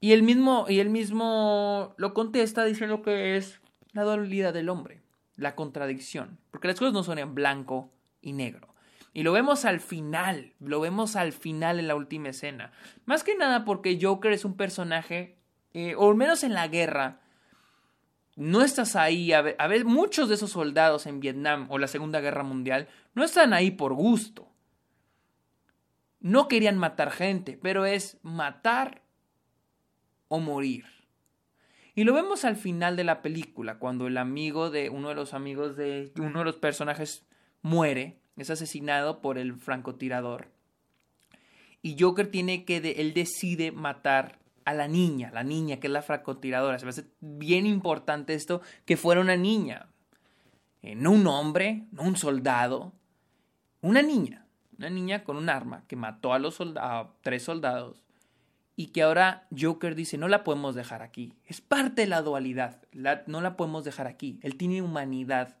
Y 0.00 0.12
él 0.12 0.22
mismo, 0.22 0.66
y 0.68 0.80
él 0.80 0.90
mismo 0.90 1.94
lo 1.96 2.12
contesta 2.14 2.64
diciendo 2.64 3.02
que 3.02 3.36
es 3.36 3.60
la 3.92 4.02
dualidad 4.02 4.52
del 4.52 4.68
hombre, 4.68 5.00
la 5.36 5.54
contradicción, 5.54 6.38
porque 6.50 6.68
las 6.68 6.78
cosas 6.78 6.92
no 6.92 7.04
son 7.04 7.18
en 7.18 7.34
blanco 7.34 7.92
y 8.20 8.32
negro. 8.32 8.72
Y 9.14 9.22
lo 9.22 9.32
vemos 9.32 9.64
al 9.64 9.80
final, 9.80 10.54
lo 10.58 10.80
vemos 10.80 11.16
al 11.16 11.32
final 11.32 11.78
en 11.78 11.86
la 11.86 11.94
última 11.94 12.30
escena. 12.30 12.72
Más 13.04 13.22
que 13.22 13.36
nada 13.36 13.64
porque 13.64 13.98
Joker 14.00 14.32
es 14.32 14.44
un 14.44 14.56
personaje, 14.56 15.36
eh, 15.74 15.94
o 15.96 16.10
al 16.10 16.16
menos 16.16 16.42
en 16.44 16.54
la 16.54 16.66
guerra, 16.68 17.20
no 18.36 18.62
estás 18.62 18.96
ahí. 18.96 19.32
A 19.32 19.42
ver, 19.42 19.84
muchos 19.84 20.28
de 20.28 20.36
esos 20.36 20.50
soldados 20.50 21.06
en 21.06 21.20
Vietnam 21.20 21.66
o 21.70 21.78
la 21.78 21.88
Segunda 21.88 22.20
Guerra 22.20 22.42
Mundial 22.42 22.88
no 23.14 23.24
están 23.24 23.52
ahí 23.52 23.70
por 23.70 23.94
gusto 23.94 24.52
no 26.22 26.46
querían 26.48 26.78
matar 26.78 27.10
gente, 27.10 27.58
pero 27.60 27.84
es 27.84 28.18
matar 28.22 29.02
o 30.28 30.38
morir. 30.38 30.84
Y 31.94 32.04
lo 32.04 32.14
vemos 32.14 32.44
al 32.44 32.56
final 32.56 32.96
de 32.96 33.04
la 33.04 33.20
película, 33.20 33.78
cuando 33.78 34.06
el 34.06 34.16
amigo 34.16 34.70
de 34.70 34.88
uno 34.88 35.10
de 35.10 35.14
los 35.14 35.34
amigos 35.34 35.76
de 35.76 36.10
uno 36.18 36.38
de 36.38 36.44
los 36.44 36.56
personajes 36.56 37.26
muere, 37.60 38.18
es 38.36 38.48
asesinado 38.48 39.20
por 39.20 39.36
el 39.36 39.56
francotirador. 39.56 40.48
Y 41.82 42.00
Joker 42.00 42.30
tiene 42.30 42.64
que, 42.64 42.76
él 42.78 43.12
decide 43.12 43.72
matar 43.72 44.38
a 44.64 44.74
la 44.74 44.88
niña, 44.88 45.30
la 45.32 45.44
niña 45.44 45.78
que 45.78 45.86
es 45.86 45.92
la 45.92 46.02
francotiradora. 46.02 46.78
Se 46.78 46.84
me 46.84 46.90
hace 46.90 47.06
bien 47.20 47.66
importante 47.66 48.34
esto, 48.34 48.60
que 48.84 48.96
fuera 48.96 49.20
una 49.20 49.36
niña. 49.36 49.88
Eh, 50.82 50.94
no 50.94 51.12
un 51.12 51.26
hombre, 51.26 51.84
no 51.92 52.02
un 52.02 52.16
soldado, 52.16 52.92
una 53.80 54.02
niña 54.02 54.42
una 54.82 54.90
niña 54.90 55.22
con 55.22 55.36
un 55.36 55.48
arma 55.48 55.84
que 55.86 55.94
mató 55.94 56.32
a, 56.32 56.40
los 56.40 56.58
tres 57.20 57.44
soldados 57.44 58.02
y 58.74 58.88
que 58.88 59.02
ahora 59.02 59.46
Joker 59.56 59.94
dice, 59.94 60.18
no 60.18 60.26
la 60.26 60.42
podemos 60.42 60.74
dejar 60.74 61.02
aquí. 61.02 61.34
Es 61.46 61.60
parte 61.60 62.02
de 62.02 62.08
la 62.08 62.20
dualidad, 62.20 62.82
no 63.26 63.40
la 63.40 63.56
podemos 63.56 63.84
dejar 63.84 64.08
aquí. 64.08 64.40
Él 64.42 64.56
tiene 64.56 64.82
humanidad. 64.82 65.56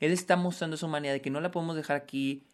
Él 0.00 0.10
está 0.10 0.36
mostrando 0.36 0.74
esa 0.74 0.86
humanidad 0.86 1.12
de 1.12 1.20
que 1.20 1.30
no 1.30 1.40
la 1.40 1.52
podemos 1.52 1.76
dejar 1.76 1.96
aquí 1.96 2.44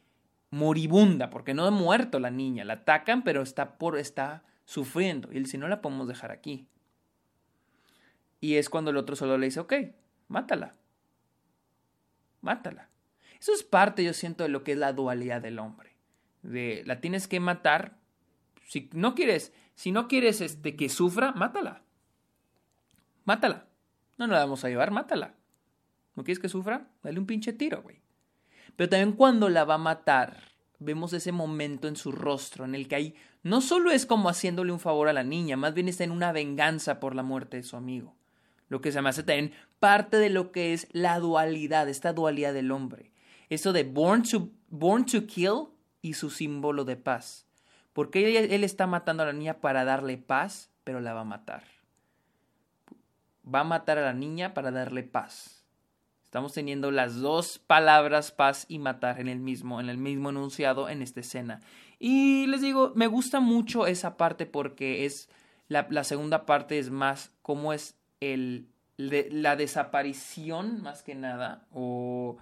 moribunda, 0.51 1.31
porque 1.31 1.55
no 1.55 1.65
ha 1.65 1.71
muerto 1.71 2.21
la 2.21 2.31
niña. 2.31 2.65
La 2.65 2.75
atacan, 2.75 3.23
pero 3.23 3.41
está, 3.41 3.79
por, 3.79 3.97
está 3.97 4.43
sufriendo. 4.73 5.33
Y 5.33 5.39
dice, 5.39 5.59
no 5.59 5.69
la 5.69 5.81
podemos 5.81 6.09
dejar 6.09 6.31
aquí. 6.31 6.67
Y 8.41 8.57
es 8.57 8.69
cuando 8.69 8.91
el 8.91 8.97
otro 8.97 9.17
solo 9.17 9.39
le 9.39 9.47
dice, 9.47 9.61
ok, 9.61 9.73
mátala. 10.29 10.75
Mátala. 12.41 12.89
Eso 13.41 13.53
es 13.53 13.63
parte, 13.63 14.05
yo 14.05 14.13
siento, 14.13 14.45
de 14.45 14.49
lo 14.49 14.65
que 14.65 14.73
es 14.73 14.79
la 14.79 14.93
dualidad 14.93 15.41
del 15.41 15.59
hombre 15.59 15.93
de 16.43 16.83
la 16.87 17.01
tienes 17.01 17.29
que 17.29 17.41
matar. 17.41 17.97
Si 18.65 18.91
no 18.93 19.15
quieres, 19.15 19.53
si 19.75 19.93
no 19.93 20.09
quieres 20.09 20.41
este, 20.41 20.77
que 20.77 20.89
sufra, 20.89 21.33
mátala. 21.33 21.83
Mátala. 23.25 23.67
No 24.19 24.27
nos 24.27 24.35
la 24.35 24.45
vamos 24.45 24.65
a 24.65 24.69
llevar, 24.69 24.91
mátala. 24.91 25.35
¿No 26.15 26.25
quieres 26.25 26.41
que 26.41 26.49
sufra? 26.49 26.89
Dale 27.03 27.19
un 27.19 27.27
pinche 27.27 27.53
tiro, 27.53 27.83
güey. 27.83 28.01
Pero 28.77 28.91
también 28.91 29.13
cuando 29.13 29.49
la 29.49 29.65
va 29.65 29.75
a 29.75 29.79
matar, 29.79 30.52
vemos 30.85 31.13
ese 31.13 31.33
momento 31.33 31.89
en 31.89 31.97
su 31.97 32.13
rostro 32.13 32.65
en 32.65 32.75
el 32.75 32.89
que 32.89 32.95
ahí 32.95 33.15
no 33.43 33.61
solo 33.61 33.91
es 33.91 34.07
como 34.07 34.29
haciéndole 34.29 34.73
un 34.73 34.81
favor 34.81 35.09
a 35.09 35.13
la 35.13 35.25
niña, 35.25 35.57
más 35.57 35.75
bien 35.75 35.89
está 35.89 36.05
en 36.05 36.13
una 36.13 36.33
venganza 36.33 37.01
por 37.01 37.15
la 37.15 37.23
muerte 37.23 37.57
de 37.57 37.63
su 37.63 37.77
amigo. 37.77 38.15
Lo 38.69 38.81
que 38.81 38.93
se 38.93 39.03
me 39.03 39.09
hace 39.09 39.23
también 39.23 39.53
parte 39.81 40.17
de 40.17 40.31
lo 40.31 40.53
que 40.53 40.73
es 40.73 40.89
la 40.93 41.19
dualidad, 41.19 41.89
esta 41.89 42.13
dualidad 42.13 42.55
del 42.55 42.71
hombre. 42.71 43.13
Esto 43.51 43.73
de 43.73 43.85
born 43.85 44.23
to, 44.23 44.49
born 44.71 45.05
to 45.05 45.27
kill 45.27 45.69
y 46.01 46.15
su 46.15 46.31
símbolo 46.31 46.85
de 46.85 46.97
paz. 46.97 47.47
Porque 47.93 48.39
él, 48.39 48.51
él, 48.51 48.65
está 48.65 48.87
matando 48.87 49.25
a 49.25 49.27
la 49.27 49.33
niña 49.35 49.61
para 49.61 49.85
darle 49.85 50.17
paz, 50.17 50.71
pero 50.85 51.01
la 51.01 51.13
va 51.13 51.21
a 51.21 51.25
matar. 51.25 51.65
Va 53.45 53.61
a 53.61 53.65
matar 53.65 53.99
a 53.99 54.03
la 54.03 54.15
niña 54.15 54.55
para 54.55 54.71
darle 54.71 55.03
paz. 55.03 55.62
Estamos 56.33 56.55
teniendo 56.55 56.91
las 56.91 57.21
dos 57.21 57.59
palabras 57.59 58.33
paz 58.33 58.65
y 58.67 58.79
matar 58.79 59.21
en 59.21 59.29
el 59.29 59.39
mismo, 59.39 59.83
en 59.83 59.91
el 59.91 59.99
mismo 59.99 60.31
enunciado 60.31 60.89
en 60.89 61.03
esta 61.03 61.21
escena. 61.21 61.61
Y 61.99 62.47
les 62.47 62.63
digo, 62.63 62.91
me 62.95 63.07
gusta 63.07 63.39
mucho 63.39 63.87
esa 63.87 64.17
parte 64.17 64.47
porque 64.47 65.05
es 65.05 65.29
la, 65.69 66.05
segunda 66.05 66.47
parte 66.47 66.79
es 66.79 66.89
más 66.89 67.33
cómo 67.43 67.75
es 67.75 67.99
el, 68.21 68.67
la 68.97 69.57
desaparición 69.57 70.81
más 70.81 71.03
que 71.03 71.15
nada 71.15 71.67
o 71.71 72.39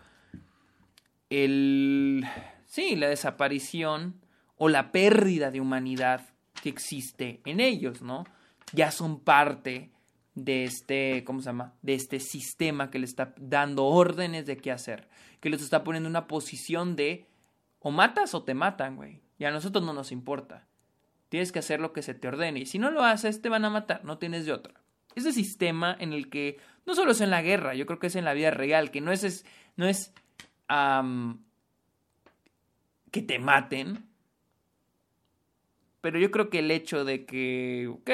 el 1.29 2.25
sí, 2.67 2.95
la 2.95 3.09
desaparición 3.09 4.21
o 4.57 4.69
la 4.69 4.93
pérdida 4.93 5.51
de 5.51 5.61
humanidad 5.61 6.29
que 6.63 6.69
existe 6.69 7.41
en 7.45 7.59
ellos, 7.59 8.03
¿no? 8.03 8.25
Ya 8.73 8.93
son 8.93 9.19
parte 9.19 9.91
de 10.35 10.65
este, 10.65 11.25
¿cómo 11.25 11.41
se 11.41 11.47
llama? 11.47 11.75
De 11.83 11.95
este 11.95 12.21
sistema 12.21 12.91
que 12.91 12.99
le 12.99 13.07
está 13.07 13.35
dando 13.39 13.85
órdenes 13.85 14.47
de 14.47 14.57
qué 14.57 14.71
hacer, 14.71 15.09
que 15.41 15.51
les 15.51 15.63
está 15.63 15.85
poniendo 15.85 16.09
en 16.09 16.13
una 16.13 16.27
posición 16.27 16.97
de 16.97 17.27
o 17.81 17.91
matas 17.91 18.35
o 18.35 18.43
te 18.43 18.55
matan, 18.55 18.97
güey. 18.97 19.21
Y 19.39 19.45
a 19.45 19.51
nosotros 19.51 19.85
no 19.85 19.93
nos 19.93 20.13
importa. 20.13 20.67
Tienes 21.29 21.53
que 21.53 21.61
hacer 21.61 21.81
lo 21.81 21.93
que 21.93 22.03
se 22.03 22.15
te 22.15 22.29
ordene 22.29 22.61
y 22.61 22.67
si 22.67 22.79
no 22.79 22.91
lo 22.91 23.03
haces 23.03 23.41
te 23.41 23.49
van 23.49 23.65
a 23.65 23.71
matar, 23.71 24.05
no 24.05 24.19
tienes 24.19 24.45
de 24.47 24.53
otra. 24.53 24.75
Ese 25.15 25.33
sistema 25.33 25.97
en 25.99 26.13
el 26.13 26.29
que 26.29 26.59
no 26.87 26.95
solo 26.95 27.13
es 27.13 27.21
en 27.21 27.31
la 27.31 27.43
guerra, 27.43 27.75
yo 27.75 27.87
creo 27.87 27.99
que 27.99 28.09
es 28.09 28.17
en 28.17 28.25
la 28.25 28.35
vida 28.35 28.51
real, 28.51 28.91
que 28.91 29.01
no 29.01 29.13
es, 29.13 29.45
no 29.77 29.87
es 29.87 30.13
que 33.11 33.23
te 33.23 33.39
maten, 33.39 34.07
pero 36.01 36.19
yo 36.19 36.31
creo 36.31 36.49
que 36.49 36.61
el 36.61 36.71
hecho 36.71 37.05
de 37.05 37.25
que, 37.27 37.89
ok, 37.89 38.11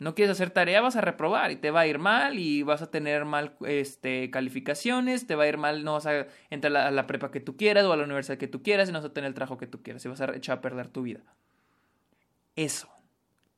no 0.00 0.14
quieres 0.14 0.32
hacer 0.32 0.50
tarea, 0.50 0.80
vas 0.80 0.96
a 0.96 1.02
reprobar 1.02 1.50
y 1.50 1.56
te 1.56 1.70
va 1.70 1.80
a 1.80 1.86
ir 1.86 1.98
mal 1.98 2.38
y 2.38 2.62
vas 2.62 2.80
a 2.80 2.90
tener 2.90 3.26
mal 3.26 3.54
este, 3.66 4.30
calificaciones, 4.30 5.26
te 5.26 5.34
va 5.34 5.44
a 5.44 5.48
ir 5.48 5.58
mal, 5.58 5.84
no 5.84 5.92
vas 5.92 6.06
a 6.06 6.26
entrar 6.48 6.74
a 6.74 6.90
la, 6.90 7.06
prepa 7.06 7.30
que 7.30 7.40
tú 7.40 7.58
quieras 7.58 7.84
o 7.84 7.92
a 7.92 7.98
la 7.98 8.04
universidad 8.04 8.38
que 8.38 8.48
tú 8.48 8.62
quieras 8.62 8.88
y 8.88 8.92
no 8.92 8.98
vas 8.98 9.10
a 9.10 9.12
tener 9.12 9.28
el 9.28 9.34
trabajo 9.34 9.58
que 9.58 9.66
tú 9.66 9.82
quieras 9.82 10.02
y 10.04 10.08
vas 10.08 10.22
a 10.22 10.34
echar 10.34 10.58
a 10.58 10.60
perder 10.62 10.88
tu 10.88 11.02
vida. 11.02 11.20
Eso, 12.56 12.88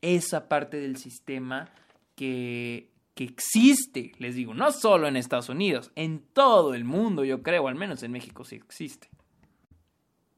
esa 0.00 0.48
parte 0.48 0.78
del 0.78 0.96
sistema 0.96 1.70
que, 2.16 2.90
que 3.14 3.22
existe, 3.22 4.11
les 4.18 4.35
digo, 4.35 4.52
no 4.52 4.72
solo 4.72 5.07
en 5.07 5.16
Estados 5.16 5.48
Unidos, 5.48 5.92
en 5.94 6.24
todo 6.33 6.74
el 6.74 6.83
mundo, 6.83 7.24
yo 7.24 7.44
creo, 7.44 7.68
al 7.68 7.76
menos 7.76 8.02
en 8.02 8.11
México 8.11 8.44
sí 8.44 8.57
existe. 8.57 9.09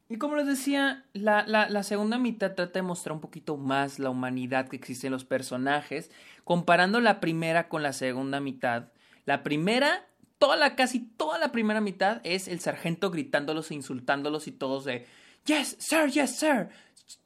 Y 0.08 0.16
como 0.16 0.36
les 0.36 0.46
decía, 0.46 1.06
la, 1.14 1.44
la, 1.46 1.82
segunda 1.82 2.18
mitad 2.18 2.54
trata 2.54 2.78
de 2.78 2.82
mostrar 2.82 3.14
un 3.14 3.20
poquito 3.20 3.56
más 3.56 3.98
la 3.98 4.10
humanidad 4.10 4.68
que 4.68 4.76
existe 4.76 5.06
en 5.06 5.12
los 5.12 5.24
personajes, 5.24 6.10
comparando 6.44 7.00
la 7.00 7.20
primera 7.20 7.68
con 7.68 7.82
la 7.82 7.94
segunda 7.94 8.38
mitad. 8.38 8.90
La 9.24 9.42
primera, 9.42 10.06
toda 10.38 10.56
la, 10.56 10.76
casi 10.76 11.00
toda 11.00 11.38
la 11.38 11.52
primera 11.52 11.80
mitad 11.80 12.20
es 12.22 12.48
el 12.48 12.60
sargento 12.60 13.10
gritándolos 13.10 13.70
e 13.70 13.74
insultándolos 13.74 14.46
y 14.46 14.52
todos 14.52 14.84
de 14.84 15.06
Yes, 15.46 15.76
sir, 15.78 16.10
yes, 16.10 16.38
sir, 16.38 16.68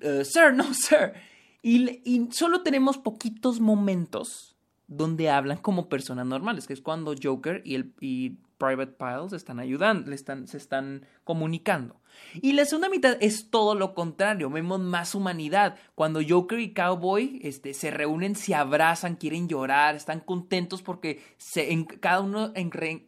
uh, 0.03 0.25
sir, 0.25 0.53
no, 0.53 0.65
sir. 0.75 1.15
Y, 1.63 2.01
y 2.05 2.29
solo 2.31 2.63
tenemos 2.63 2.99
poquitos 2.99 3.61
momentos 3.61 4.58
donde 4.89 5.29
hablan 5.29 5.59
como 5.59 5.89
personas 5.89 6.27
normales, 6.27 6.67
que 6.67 6.73
es 6.73 6.81
cuando 6.81 7.15
Joker 7.23 7.61
y, 7.65 7.75
el, 7.75 7.93
y 8.01 8.39
Private 8.57 8.93
Piles 8.93 9.35
están 9.35 9.61
ayudando, 9.61 10.09
le 10.09 10.17
están, 10.17 10.49
se 10.49 10.57
están 10.57 11.07
comunicando. 11.25 12.01
Y 12.41 12.55
la 12.55 12.65
segunda 12.65 12.89
mitad 12.89 13.17
es 13.21 13.51
todo 13.51 13.75
lo 13.75 13.95
contrario, 13.95 14.51
vemos 14.51 14.81
más 14.81 15.15
humanidad. 15.15 15.77
Cuando 15.95 16.21
Joker 16.27 16.59
y 16.59 16.73
Cowboy 16.73 17.39
este, 17.43 17.75
se 17.75 17.91
reúnen, 17.91 18.35
se 18.35 18.55
abrazan, 18.55 19.17
quieren 19.17 19.47
llorar, 19.47 19.95
están 19.95 20.21
contentos 20.21 20.83
porque 20.83 21.23
se, 21.37 21.73
en, 21.73 21.85
cada 21.85 22.21
uno 22.21 22.53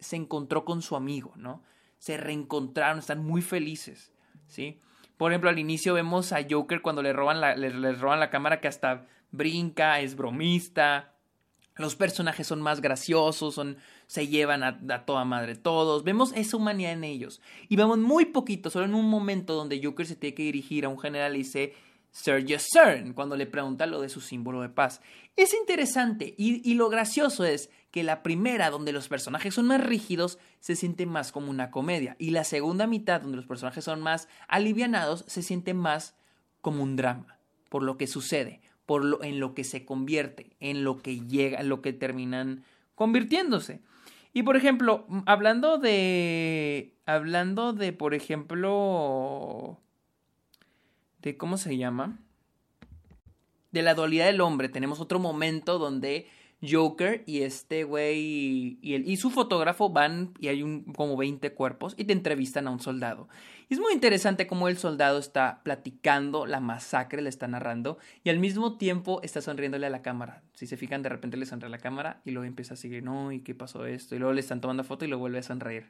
se 0.00 0.16
encontró 0.16 0.66
con 0.66 0.82
su 0.82 0.96
amigo, 0.96 1.32
¿no? 1.36 1.62
Se 1.98 2.18
reencontraron, 2.18 2.98
están 2.98 3.24
muy 3.24 3.40
felices, 3.40 4.12
¿sí? 4.46 4.80
Por 5.16 5.32
ejemplo, 5.32 5.50
al 5.50 5.58
inicio 5.58 5.94
vemos 5.94 6.32
a 6.32 6.46
Joker 6.48 6.82
cuando 6.82 7.02
le 7.02 7.12
roban 7.12 7.40
le 7.40 7.92
roban 7.92 8.20
la 8.20 8.30
cámara 8.30 8.60
que 8.60 8.68
hasta 8.68 9.06
brinca, 9.32 10.00
es 10.00 10.16
bromista, 10.16 11.14
los 11.80 11.96
personajes 11.96 12.46
son 12.46 12.60
más 12.60 12.80
graciosos, 12.80 13.54
son, 13.54 13.76
se 14.06 14.28
llevan 14.28 14.62
a, 14.62 15.04
toda 15.04 15.24
madre 15.24 15.56
todos. 15.56 16.04
Vemos 16.04 16.32
esa 16.34 16.56
humanidad 16.56 16.92
en 16.92 17.04
ellos. 17.04 17.40
Y 17.68 17.76
vemos 17.76 17.98
muy 17.98 18.26
poquito, 18.26 18.70
solo 18.70 18.84
en 18.84 18.94
un 18.94 19.08
momento 19.08 19.54
donde 19.54 19.80
Joker 19.82 20.06
se 20.06 20.16
tiene 20.16 20.34
que 20.34 20.42
dirigir 20.44 20.84
a 20.84 20.88
un 20.88 20.98
general 20.98 21.34
y 21.34 21.38
dice, 21.38 21.74
Sir, 22.12 22.44
yes, 22.44 22.66
sir, 22.72 23.14
cuando 23.14 23.36
le 23.36 23.46
pregunta 23.46 23.86
lo 23.86 24.00
de 24.00 24.08
su 24.08 24.20
símbolo 24.20 24.62
de 24.62 24.68
paz. 24.68 25.00
Es 25.36 25.54
interesante 25.54 26.34
y, 26.36 26.68
y, 26.68 26.74
lo 26.74 26.88
gracioso 26.88 27.44
es 27.44 27.70
que 27.92 28.02
la 28.02 28.24
primera, 28.24 28.68
donde 28.70 28.92
los 28.92 29.08
personajes 29.08 29.54
son 29.54 29.66
más 29.66 29.80
rígidos, 29.80 30.38
se 30.58 30.74
siente 30.74 31.06
más 31.06 31.30
como 31.30 31.50
una 31.50 31.70
comedia. 31.70 32.16
Y 32.18 32.30
la 32.30 32.42
segunda 32.42 32.88
mitad, 32.88 33.20
donde 33.20 33.36
los 33.36 33.46
personajes 33.46 33.84
son 33.84 34.00
más 34.00 34.28
alivianados, 34.48 35.24
se 35.28 35.42
siente 35.42 35.72
más 35.72 36.16
como 36.60 36.82
un 36.82 36.96
drama, 36.96 37.38
por 37.68 37.84
lo 37.84 37.96
que 37.96 38.08
sucede 38.08 38.60
lo, 38.98 39.22
en 39.22 39.40
lo 39.40 39.54
que 39.54 39.64
se 39.64 39.84
convierte, 39.84 40.56
en 40.60 40.84
lo 40.84 40.98
que 40.98 41.20
llega, 41.20 41.60
en 41.60 41.68
lo 41.68 41.80
que 41.80 41.92
terminan 41.92 42.64
convirtiéndose. 42.94 43.80
Y 44.32 44.42
por 44.42 44.56
ejemplo, 44.56 45.06
hablando 45.26 45.78
de. 45.78 46.94
Hablando 47.06 47.72
de, 47.72 47.92
por 47.92 48.14
ejemplo. 48.14 49.78
de 51.20 51.36
cómo 51.36 51.56
se 51.56 51.76
llama. 51.76 52.18
De 53.72 53.82
la 53.82 53.94
dualidad 53.94 54.26
del 54.26 54.40
hombre. 54.40 54.68
Tenemos 54.68 55.00
otro 55.00 55.18
momento 55.18 55.78
donde 55.78 56.28
Joker 56.68 57.22
y 57.26 57.42
este 57.42 57.84
güey 57.84 58.78
y, 58.82 59.16
su 59.16 59.30
fotógrafo 59.30 59.88
van 59.88 60.34
y 60.38 60.48
hay 60.48 60.84
como 60.94 61.16
20 61.16 61.52
cuerpos 61.54 61.94
y 61.96 62.04
te 62.04 62.12
entrevistan 62.12 62.68
a 62.68 62.70
un 62.70 62.80
soldado. 62.80 63.28
Y 63.68 63.74
es 63.74 63.80
muy 63.80 63.92
interesante 63.92 64.46
cómo 64.46 64.68
el 64.68 64.76
soldado 64.76 65.18
está 65.18 65.62
platicando 65.62 66.46
la 66.46 66.60
masacre, 66.60 67.22
le 67.22 67.28
está 67.28 67.48
narrando 67.48 67.98
y 68.24 68.30
al 68.30 68.38
mismo 68.38 68.76
tiempo 68.76 69.20
está 69.22 69.40
sonriéndole 69.40 69.86
a 69.86 69.90
la 69.90 70.02
cámara. 70.02 70.42
Si 70.54 70.66
se 70.66 70.76
fijan, 70.76 71.02
de 71.02 71.08
repente 71.08 71.36
le 71.36 71.46
sonríe 71.46 71.68
a 71.68 71.70
la 71.70 71.78
cámara 71.78 72.20
y 72.24 72.32
luego 72.32 72.46
empieza 72.46 72.74
a 72.74 72.76
seguir, 72.76 73.02
no, 73.02 73.32
¿y 73.32 73.40
qué 73.40 73.54
pasó 73.54 73.86
esto? 73.86 74.14
Y 74.14 74.18
luego 74.18 74.34
le 74.34 74.40
están 74.40 74.60
tomando 74.60 74.84
foto 74.84 75.04
y 75.04 75.08
lo 75.08 75.18
vuelve 75.18 75.38
a 75.38 75.42
sonreír. 75.42 75.86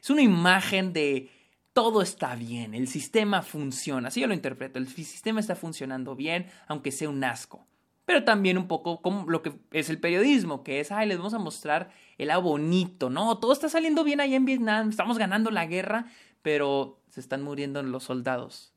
Es 0.00 0.10
una 0.10 0.22
imagen 0.22 0.92
de 0.92 1.30
todo 1.72 2.02
está 2.02 2.34
bien, 2.34 2.74
el 2.74 2.88
sistema 2.88 3.42
funciona, 3.42 4.08
así 4.08 4.20
yo 4.20 4.26
lo 4.26 4.34
interpreto, 4.34 4.78
el 4.78 4.88
sistema 4.88 5.40
está 5.40 5.54
funcionando 5.54 6.14
bien, 6.14 6.46
aunque 6.66 6.92
sea 6.92 7.08
un 7.08 7.22
asco 7.24 7.66
pero 8.10 8.24
también 8.24 8.58
un 8.58 8.66
poco 8.66 9.00
como 9.00 9.30
lo 9.30 9.40
que 9.40 9.52
es 9.70 9.88
el 9.88 10.00
periodismo, 10.00 10.64
que 10.64 10.80
es, 10.80 10.90
ay, 10.90 11.06
les 11.06 11.18
vamos 11.18 11.32
a 11.32 11.38
mostrar 11.38 11.90
el 12.18 12.26
lado 12.26 12.42
bonito, 12.42 13.08
¿no? 13.08 13.38
Todo 13.38 13.52
está 13.52 13.68
saliendo 13.68 14.02
bien 14.02 14.20
ahí 14.20 14.34
en 14.34 14.44
Vietnam, 14.44 14.88
estamos 14.88 15.16
ganando 15.16 15.52
la 15.52 15.64
guerra, 15.66 16.06
pero 16.42 16.98
se 17.08 17.20
están 17.20 17.40
muriendo 17.40 17.80
los 17.84 18.02
soldados. 18.02 18.74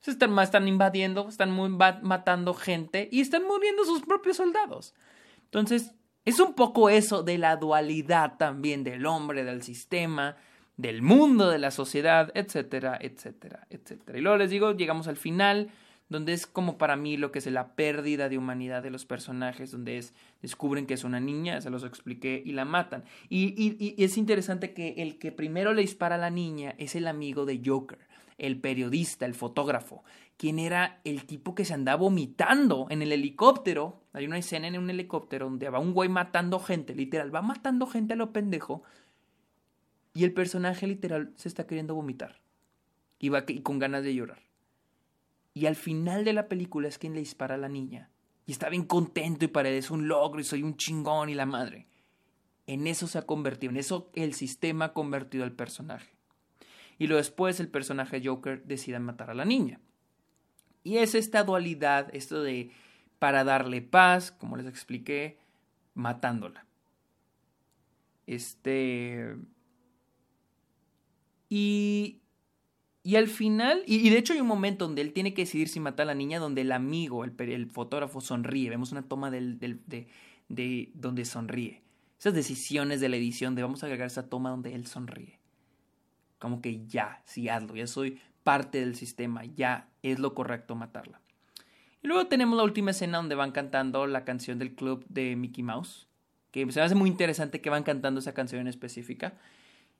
Se 0.00 0.10
están, 0.10 0.36
están 0.40 0.66
invadiendo, 0.66 1.28
están 1.28 1.56
matando 2.02 2.54
gente 2.54 3.08
y 3.12 3.20
están 3.20 3.44
muriendo 3.44 3.84
sus 3.84 4.02
propios 4.02 4.38
soldados. 4.38 4.96
Entonces, 5.44 5.92
es 6.24 6.40
un 6.40 6.54
poco 6.54 6.88
eso 6.88 7.22
de 7.22 7.38
la 7.38 7.54
dualidad 7.54 8.36
también 8.36 8.82
del 8.82 9.06
hombre, 9.06 9.44
del 9.44 9.62
sistema, 9.62 10.38
del 10.76 11.02
mundo, 11.02 11.50
de 11.50 11.60
la 11.60 11.70
sociedad, 11.70 12.32
etcétera, 12.34 12.98
etcétera, 13.00 13.64
etcétera. 13.70 14.18
Y 14.18 14.22
luego 14.22 14.38
les 14.38 14.50
digo, 14.50 14.72
llegamos 14.72 15.06
al 15.06 15.18
final 15.18 15.70
donde 16.08 16.32
es 16.32 16.46
como 16.46 16.78
para 16.78 16.96
mí 16.96 17.16
lo 17.16 17.32
que 17.32 17.40
es 17.40 17.46
la 17.46 17.74
pérdida 17.74 18.28
de 18.28 18.38
humanidad 18.38 18.82
de 18.82 18.90
los 18.90 19.06
personajes, 19.06 19.72
donde 19.72 19.98
es 19.98 20.14
descubren 20.40 20.86
que 20.86 20.94
es 20.94 21.04
una 21.04 21.20
niña, 21.20 21.60
se 21.60 21.70
los 21.70 21.82
expliqué, 21.84 22.42
y 22.44 22.52
la 22.52 22.64
matan. 22.64 23.04
Y, 23.28 23.54
y, 23.56 24.02
es 24.02 24.16
interesante 24.16 24.72
que 24.72 24.94
el 24.98 25.18
que 25.18 25.32
primero 25.32 25.74
le 25.74 25.82
dispara 25.82 26.14
a 26.14 26.18
la 26.18 26.30
niña 26.30 26.74
es 26.78 26.94
el 26.94 27.08
amigo 27.08 27.44
de 27.44 27.60
Joker, 27.64 27.98
el 28.38 28.60
periodista, 28.60 29.26
el 29.26 29.34
fotógrafo, 29.34 30.04
quien 30.36 30.58
era 30.58 31.00
el 31.04 31.24
tipo 31.24 31.54
que 31.54 31.64
se 31.64 31.74
andaba 31.74 32.02
vomitando 32.02 32.86
en 32.90 33.02
el 33.02 33.10
helicóptero. 33.10 34.02
Hay 34.12 34.26
una 34.26 34.38
escena 34.38 34.68
en 34.68 34.78
un 34.78 34.90
helicóptero 34.90 35.46
donde 35.46 35.68
va 35.70 35.80
un 35.80 35.94
güey 35.94 36.08
matando 36.08 36.60
gente, 36.60 36.94
literal, 36.94 37.34
va 37.34 37.42
matando 37.42 37.86
gente 37.86 38.12
a 38.12 38.16
lo 38.16 38.32
pendejo, 38.32 38.82
y 40.14 40.24
el 40.24 40.32
personaje 40.32 40.86
literal 40.86 41.32
se 41.36 41.48
está 41.48 41.66
queriendo 41.66 41.94
vomitar. 41.94 42.40
Y 43.18 43.30
va 43.30 43.44
con 43.62 43.78
ganas 43.78 44.02
de 44.02 44.14
llorar. 44.14 44.45
Y 45.56 45.64
al 45.64 45.74
final 45.74 46.22
de 46.26 46.34
la 46.34 46.48
película 46.48 46.86
es 46.86 46.98
quien 46.98 47.14
le 47.14 47.20
dispara 47.20 47.54
a 47.54 47.58
la 47.58 47.70
niña. 47.70 48.10
Y 48.44 48.52
está 48.52 48.68
bien 48.68 48.84
contento 48.84 49.46
y 49.46 49.48
parece 49.48 49.90
un 49.90 50.06
logro 50.06 50.38
y 50.38 50.44
soy 50.44 50.62
un 50.62 50.76
chingón 50.76 51.30
y 51.30 51.34
la 51.34 51.46
madre. 51.46 51.86
En 52.66 52.86
eso 52.86 53.06
se 53.06 53.16
ha 53.16 53.22
convertido, 53.22 53.70
en 53.70 53.78
eso 53.78 54.10
el 54.12 54.34
sistema 54.34 54.84
ha 54.84 54.92
convertido 54.92 55.44
al 55.44 55.52
personaje. 55.52 56.14
Y 56.98 57.06
luego 57.06 57.22
después 57.22 57.58
el 57.58 57.68
personaje 57.68 58.20
Joker 58.22 58.64
decide 58.64 58.98
matar 58.98 59.30
a 59.30 59.34
la 59.34 59.46
niña. 59.46 59.80
Y 60.84 60.98
es 60.98 61.14
esta 61.14 61.42
dualidad, 61.42 62.14
esto 62.14 62.42
de 62.42 62.70
para 63.18 63.42
darle 63.42 63.80
paz, 63.80 64.32
como 64.32 64.58
les 64.58 64.66
expliqué, 64.66 65.38
matándola. 65.94 66.66
Este. 68.26 69.36
Y 71.48 72.20
y 73.06 73.14
al 73.14 73.28
final, 73.28 73.84
y, 73.86 74.10
de 74.10 74.18
hecho 74.18 74.32
hay 74.32 74.40
un 74.40 74.48
momento 74.48 74.84
donde 74.84 75.00
él 75.00 75.12
tiene 75.12 75.32
que 75.32 75.42
decidir 75.42 75.68
si 75.68 75.78
matar 75.78 76.02
a 76.02 76.06
la 76.06 76.14
niña, 76.16 76.40
donde 76.40 76.62
el 76.62 76.72
amigo, 76.72 77.22
el, 77.22 77.34
el 77.38 77.70
fotógrafo, 77.70 78.20
sonríe. 78.20 78.68
Vemos 78.68 78.90
una 78.90 79.02
toma 79.02 79.30
del, 79.30 79.60
de, 79.60 80.08
de 80.48 80.90
donde 80.92 81.24
sonríe. 81.24 81.84
Esas 82.18 82.34
decisiones 82.34 83.00
de 83.00 83.08
la 83.08 83.14
edición 83.14 83.54
de 83.54 83.62
vamos 83.62 83.84
a 83.84 83.86
agregar 83.86 84.08
esa 84.08 84.28
toma 84.28 84.50
donde 84.50 84.74
él 84.74 84.88
sonríe. 84.88 85.38
Como 86.40 86.60
que 86.60 86.84
ya, 86.88 87.22
sí, 87.26 87.48
hazlo, 87.48 87.76
ya 87.76 87.86
soy 87.86 88.20
parte 88.42 88.80
del 88.80 88.96
sistema, 88.96 89.44
ya 89.44 89.88
es 90.02 90.18
lo 90.18 90.34
correcto 90.34 90.74
matarla. 90.74 91.20
Y 92.02 92.08
luego 92.08 92.26
tenemos 92.26 92.56
la 92.56 92.64
última 92.64 92.90
escena 92.90 93.18
donde 93.18 93.36
van 93.36 93.52
cantando 93.52 94.08
la 94.08 94.24
canción 94.24 94.58
del 94.58 94.74
club 94.74 95.06
de 95.08 95.36
Mickey 95.36 95.62
Mouse, 95.62 96.08
que 96.50 96.68
se 96.72 96.80
me 96.80 96.84
hace 96.84 96.96
muy 96.96 97.08
interesante 97.08 97.60
que 97.60 97.70
van 97.70 97.84
cantando 97.84 98.18
esa 98.18 98.34
canción 98.34 98.62
en 98.62 98.66
específica. 98.66 99.38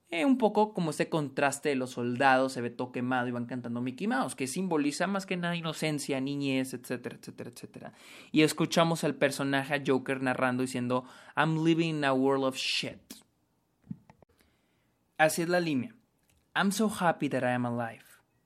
Eh, 0.09 0.25
un 0.25 0.39
poco 0.39 0.73
como 0.73 0.91
este 0.91 1.09
contraste 1.09 1.69
de 1.69 1.75
los 1.75 1.91
soldados, 1.91 2.53
se 2.53 2.61
ve 2.61 2.71
todo 2.71 2.93
quemado 2.93 3.27
y 3.27 3.33
van 3.33 3.47
cantando 3.47 3.81
Mickey 3.81 4.07
Mouse, 4.07 4.37
que 4.37 4.47
simboliza 4.47 5.09
más 5.09 5.27
que 5.27 5.37
nada 5.37 5.57
inocencia, 5.57 6.21
niñez, 6.21 6.75
etcétera, 6.75 7.17
etcétera, 7.17 7.51
etcétera. 7.51 7.93
Y 8.31 8.43
escuchamos 8.43 9.03
al 9.03 9.17
personaje 9.17 9.83
Joker 9.85 10.23
narrando 10.23 10.63
diciendo, 10.63 11.05
I'm 11.37 11.65
living 11.65 11.97
in 11.97 12.05
a 12.05 12.13
world 12.13 12.45
of 12.45 12.57
shit. 12.57 13.01
Así 15.19 15.43
es 15.43 15.49
la 15.49 15.59
línea. 15.59 15.97
I'm 16.55 16.71
so 16.71 16.89
happy 16.89 17.29
that 17.29 17.43
I 17.43 17.55
am 17.55 17.67
alive. 17.67 18.05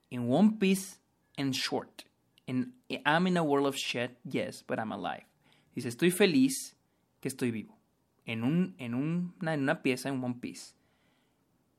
In 0.08 0.30
one 0.30 0.56
piece 0.58 0.98
and 1.36 1.52
short. 1.52 2.04
And 2.48 2.72
I'm 3.04 3.26
in 3.26 3.36
a 3.36 3.42
world 3.42 3.66
of 3.66 3.76
shit, 3.76 4.16
yes, 4.24 4.64
but 4.66 4.78
I'm 4.78 4.92
alive. 4.92 5.26
Dice, 5.74 5.88
estoy 5.88 6.10
feliz 6.10 6.74
que 7.20 7.28
estoy 7.28 7.50
vivo. 7.50 7.76
En, 8.24 8.44
un, 8.44 8.74
en, 8.78 8.94
una, 8.94 9.52
en 9.52 9.60
una 9.60 9.82
pieza, 9.82 10.08
en 10.08 10.24
One 10.24 10.36
Piece 10.40 10.79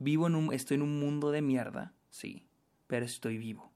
Vivo 0.04 0.26
en 0.26 0.34
un, 0.34 0.52
estoy 0.52 0.76
en 0.76 0.82
un 0.82 1.00
mundo 1.00 1.30
de 1.30 1.44
mierda, 1.44 1.94
sí, 2.10 2.44
pero 2.88 3.06
estoy 3.06 3.38
vivo. 3.38 3.72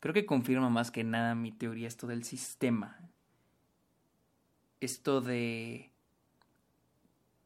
Creo 0.00 0.12
que 0.12 0.26
confirma 0.26 0.68
más 0.68 0.90
que 0.90 1.02
nada 1.02 1.34
mi 1.34 1.50
teoría 1.50 1.88
esto 1.88 2.06
del 2.06 2.24
sistema. 2.24 3.00
Esto 4.80 5.22
de 5.22 5.90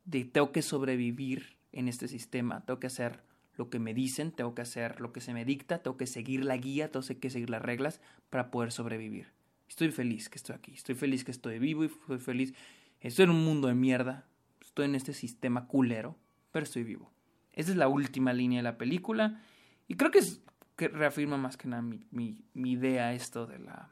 de 0.05 0.25
tengo 0.25 0.51
que 0.51 0.61
sobrevivir 0.63 1.57
en 1.71 1.87
este 1.87 2.09
sistema, 2.09 2.65
tengo 2.65 2.81
que 2.81 2.89
hacer 2.89 3.23
lo 3.57 3.71
que 3.71 3.79
me 3.79 3.95
dicen, 3.95 4.33
tengo 4.33 4.57
que 4.57 4.63
hacer 4.63 5.01
lo 5.01 5.13
que 5.13 5.21
se 5.21 5.33
me 5.33 5.45
dicta, 5.45 5.85
tengo 5.85 5.97
que 5.97 6.09
seguir 6.09 6.45
la 6.45 6.57
guía, 6.57 6.91
tengo 6.91 7.07
que 7.21 7.31
seguir 7.31 7.49
las 7.49 7.63
reglas 7.63 8.01
para 8.29 8.51
poder 8.51 8.73
sobrevivir. 8.73 9.29
Estoy 9.69 9.93
feliz 9.93 10.29
que 10.29 10.39
estoy 10.39 10.57
aquí, 10.57 10.73
estoy 10.73 10.97
feliz 10.97 11.23
que 11.23 11.31
estoy 11.31 11.61
vivo 11.61 11.85
y 11.85 11.87
estoy 11.87 12.19
feliz. 12.19 12.55
Estoy 13.01 13.27
en 13.27 13.31
un 13.31 13.45
mundo 13.45 13.69
de 13.69 13.75
mierda, 13.75 14.27
estoy 14.61 14.87
en 14.87 14.97
este 14.97 15.13
sistema 15.13 15.69
culero, 15.69 16.17
pero 16.51 16.65
estoy 16.65 16.83
vivo. 16.83 17.13
Esa 17.53 17.71
es 17.71 17.77
la 17.77 17.89
última 17.89 18.33
línea 18.33 18.61
de 18.61 18.65
la 18.65 18.79
película. 18.79 19.41
Y 19.89 19.97
creo 19.97 20.11
que, 20.11 20.21
es, 20.21 20.43
que 20.77 20.89
reafirma 20.89 21.37
más 21.37 21.57
que 21.57 21.69
nada 21.69 21.83
mi, 21.83 22.07
mi, 22.11 22.71
idea 22.71 23.13
esto 23.13 23.47
de 23.47 23.59
la. 23.59 23.91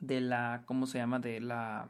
de 0.00 0.20
la. 0.20 0.62
¿cómo 0.66 0.86
se 0.86 0.98
llama? 0.98 1.18
de 1.18 1.40
la. 1.40 1.88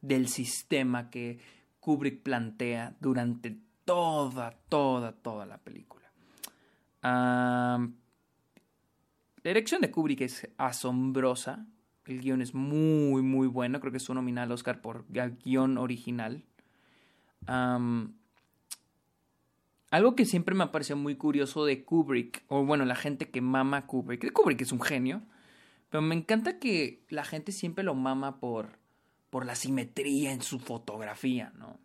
del 0.00 0.28
sistema 0.28 1.10
que 1.10 1.40
Kubrick 1.80 2.22
plantea 2.22 2.96
durante 3.00 3.58
toda, 3.84 4.52
toda, 4.68 5.12
toda 5.12 5.46
la 5.46 5.58
película. 5.58 6.10
la 7.02 7.80
dirección 9.42 9.80
de 9.80 9.90
Kubrick 9.90 10.20
es 10.20 10.48
asombrosa. 10.58 11.66
El 12.04 12.20
guion 12.20 12.40
es 12.40 12.54
muy, 12.54 13.22
muy 13.22 13.48
bueno. 13.48 13.80
Creo 13.80 13.90
que 13.90 13.98
es 13.98 14.08
un 14.08 14.16
nominal 14.16 14.50
Oscar 14.52 14.80
por 14.80 15.04
guion 15.10 15.76
original. 15.76 16.44
Algo 19.90 20.14
que 20.14 20.26
siempre 20.26 20.54
me 20.54 20.64
ha 20.64 20.72
parecido 20.72 20.96
muy 20.96 21.16
curioso 21.16 21.64
de 21.64 21.82
Kubrick, 21.82 22.42
o 22.48 22.62
bueno, 22.64 22.84
la 22.84 22.94
gente 22.94 23.30
que 23.30 23.40
mama 23.40 23.86
Kubrick, 23.86 24.32
Kubrick 24.32 24.60
es 24.60 24.72
un 24.72 24.82
genio, 24.82 25.22
pero 25.88 26.02
me 26.02 26.14
encanta 26.14 26.58
que 26.58 27.02
la 27.08 27.24
gente 27.24 27.52
siempre 27.52 27.84
lo 27.84 27.94
mama 27.94 28.38
por, 28.38 28.78
por 29.30 29.46
la 29.46 29.54
simetría 29.54 30.32
en 30.32 30.42
su 30.42 30.58
fotografía, 30.58 31.52
¿no? 31.56 31.78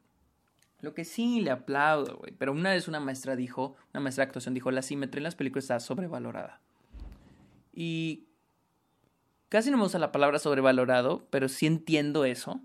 Lo 0.82 0.94
que 0.94 1.06
sí 1.06 1.39
le 1.39 1.52
aplaudo, 1.52 2.18
güey. 2.18 2.34
Pero 2.38 2.52
una 2.52 2.72
vez 2.72 2.89
una 2.89 3.00
maestra 3.00 3.38
dijo, 3.38 3.78
una 3.94 4.02
maestra 4.02 4.26
de 4.26 4.28
actuación 4.28 4.54
dijo, 4.54 4.70
la 4.70 4.82
simetría 4.82 5.20
en 5.20 5.24
las 5.24 5.36
películas 5.36 5.63
está 5.63 5.80
sobrevalorada. 5.80 6.60
Y 7.72 8.26
casi 9.48 9.72
no 9.72 9.78
me 9.78 9.86
usa 9.86 9.98
la 9.98 10.12
palabra 10.12 10.39
sobrevalorado, 10.39 11.26
pero 11.30 11.48
sí 11.48 11.68
entiendo 11.68 12.26
eso. 12.26 12.60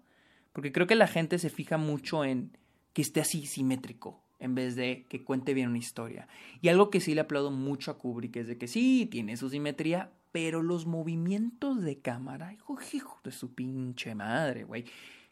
Porque 0.53 0.73
creo 0.73 0.89
que 0.89 0.97
la 0.97 1.07
gente 1.07 1.39
se 1.39 1.49
fija 1.49 1.77
mucho 1.79 2.25
en 2.25 2.59
que 2.93 3.03
esté 3.03 3.21
así 3.21 3.47
simétrico 3.47 4.21
en 4.39 4.55
vez 4.55 4.77
de 4.77 5.07
que 5.09 5.25
cuente 5.25 5.55
bien 5.55 5.69
una 5.69 5.79
historia. 5.79 6.29
Y 6.61 6.69
algo 6.69 6.91
que 6.91 7.01
sí 7.01 7.15
le 7.15 7.23
aplaudo 7.23 7.51
mucho 7.51 7.91
a 7.91 7.99
Kubrick 7.99 8.37
es 8.37 8.47
de 8.47 8.59
que 8.59 8.69
sí, 8.69 9.09
tiene 9.11 9.37
su 9.37 9.51
simetría, 9.51 10.13
pero 10.33 10.63
los 10.63 10.87
movimientos 10.87 11.83
de 11.83 12.01
cámara, 12.01 12.53
hijo, 12.53 12.79
hijo 12.93 13.21
de 13.25 13.33
su 13.33 13.55
pinche 13.55 14.15
madre, 14.15 14.65
güey. 14.65 14.85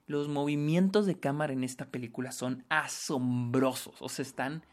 Los 0.07 0.29
movimientos 0.29 1.07
de 1.07 1.19
cámara 1.19 1.53
en 1.53 1.65
esta 1.65 1.87
película 1.87 2.33
son 2.33 2.65
asombrosos, 2.69 4.01
o 4.01 4.09
sea, 4.09 4.25
están 4.25 4.65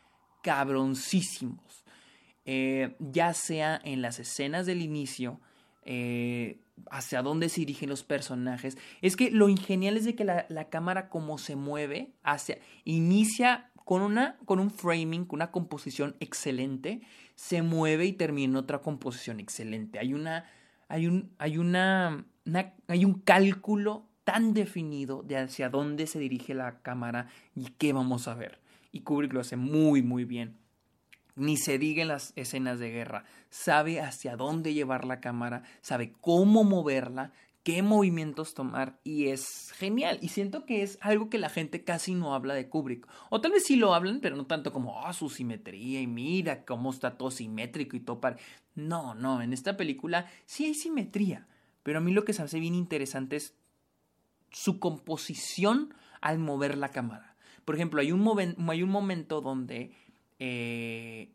cabroncísimos. 0.44 1.84
Eh, 2.46 2.96
ya 3.00 3.34
sea 3.34 3.80
en 3.84 4.02
las 4.02 4.20
escenas 4.20 4.66
del 4.66 4.82
inicio, 4.82 5.40
eh, 5.86 6.60
hacia 6.92 7.22
dónde 7.22 7.50
se 7.50 7.62
dirigen 7.62 7.90
los 7.90 8.04
personajes. 8.04 8.78
Es 9.02 9.16
que 9.16 9.32
lo 9.32 9.50
ingenial 9.50 9.98
es 9.98 10.06
de 10.06 10.16
que 10.16 10.26
la, 10.26 10.46
la 10.50 10.70
cámara 10.70 11.10
como 11.10 11.38
se 11.38 11.56
mueve 11.56 12.14
hacia, 12.24 12.58
inicia 12.84 13.72
con, 13.86 14.02
una, 14.02 14.38
con 14.46 14.60
un 14.60 14.72
framing, 14.72 15.26
con 15.26 15.38
una 15.38 15.52
composición 15.52 16.16
excelente, 16.20 17.02
se 17.36 17.62
mueve 17.62 18.06
y 18.06 18.14
termina 18.14 18.60
otra 18.60 18.80
composición 18.80 19.40
excelente. 19.40 20.00
Hay 20.00 20.14
una, 20.14 20.46
hay 20.88 21.08
un, 21.08 21.32
hay 21.38 21.58
una, 21.58 22.26
hay 22.88 23.06
un 23.06 23.14
cálculo 23.20 24.08
tan 24.24 24.54
definido 24.54 25.24
de 25.24 25.38
hacia 25.38 25.70
dónde 25.70 26.08
se 26.08 26.20
dirige 26.20 26.54
la 26.54 26.82
cámara 26.82 27.28
y 27.56 27.66
qué 27.78 27.94
vamos 27.94 28.28
a 28.28 28.36
ver. 28.36 28.60
Y 28.92 29.02
Kubrick 29.02 29.34
lo 29.34 29.42
hace 29.42 29.58
muy, 29.58 30.02
muy 30.02 30.24
bien. 30.24 30.58
Ni 31.36 31.58
se 31.58 31.80
diga 31.80 32.04
en 32.04 32.10
las 32.10 32.32
escenas 32.36 32.80
de 32.80 32.92
guerra. 32.92 33.26
Sabe 33.50 34.00
hacia 34.00 34.36
dónde 34.38 34.74
llevar 34.74 35.04
la 35.06 35.20
cámara, 35.20 35.64
sabe 35.82 36.14
cómo 36.22 36.64
moverla 36.64 37.32
qué 37.64 37.82
movimientos 37.82 38.54
tomar 38.54 39.00
y 39.04 39.28
es 39.28 39.72
genial. 39.72 40.20
Y 40.22 40.30
siento 40.30 40.66
que 40.66 40.84
es 40.84 40.98
algo 41.02 41.30
que 41.30 41.38
la 41.38 41.50
gente 41.50 41.84
casi 41.84 42.14
no 42.14 42.36
habla 42.36 42.54
de 42.54 42.68
Kubrick. 42.68 43.08
O 43.30 43.42
tal 43.42 43.54
vez 43.54 43.66
sí 43.66 43.78
lo 43.78 43.94
hablan, 43.94 44.20
pero 44.20 44.36
no 44.36 44.46
tanto 44.46 44.72
como, 44.72 45.06
ah, 45.06 45.14
su 45.14 45.30
simetría 45.30 46.02
y 46.02 46.08
mira 46.08 46.66
cómo 46.66 46.92
está 46.92 47.18
todo 47.18 47.32
simétrico 47.32 47.96
y 47.96 48.02
todo 48.02 48.20
para... 48.20 48.38
No, 48.76 49.16
no, 49.16 49.42
en 49.42 49.54
esta 49.54 49.78
película 49.78 50.28
sí 50.46 50.66
hay 50.66 50.74
simetría. 50.74 51.48
Pero 51.84 52.00
a 52.00 52.02
mí 52.02 52.12
lo 52.12 52.26
que 52.26 52.34
se 52.34 52.42
hace 52.42 52.60
bien 52.60 52.76
interesante 52.76 53.38
es 53.38 53.56
su 54.52 54.80
composición 54.80 55.94
al 56.22 56.40
mover 56.40 56.78
la 56.78 56.90
cámara. 56.90 57.36
Por 57.66 57.76
ejemplo, 57.76 58.02
hay 58.02 58.12
un, 58.12 58.56
hay 58.70 58.84
un 58.84 58.90
momento 58.90 59.42
donde 59.42 59.94
eh, 60.40 61.32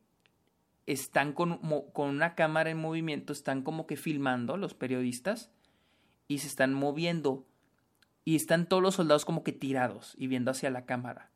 están 0.87 1.33
con, 1.33 1.59
con 1.93 2.11
una 2.11 2.35
cámara 2.35 2.71
en 2.71 2.79
movimiento, 2.79 3.33
están 3.33 3.63
como 3.63 3.87
que 3.87 3.97
filmando 3.97 4.57
los 4.59 4.75
periodistas 4.75 5.51
y 6.29 6.39
se 6.39 6.47
están 6.47 6.75
moviendo 6.75 7.47
y 8.25 8.37
están 8.37 8.69
todos 8.69 8.83
los 8.83 8.95
soldados 8.95 9.25
como 9.25 9.43
que 9.43 9.53
tirados 9.53 10.15
y 10.19 10.27
viendo 10.27 10.51
hacia 10.51 10.71
la 10.71 10.85
cámara. 10.85 11.31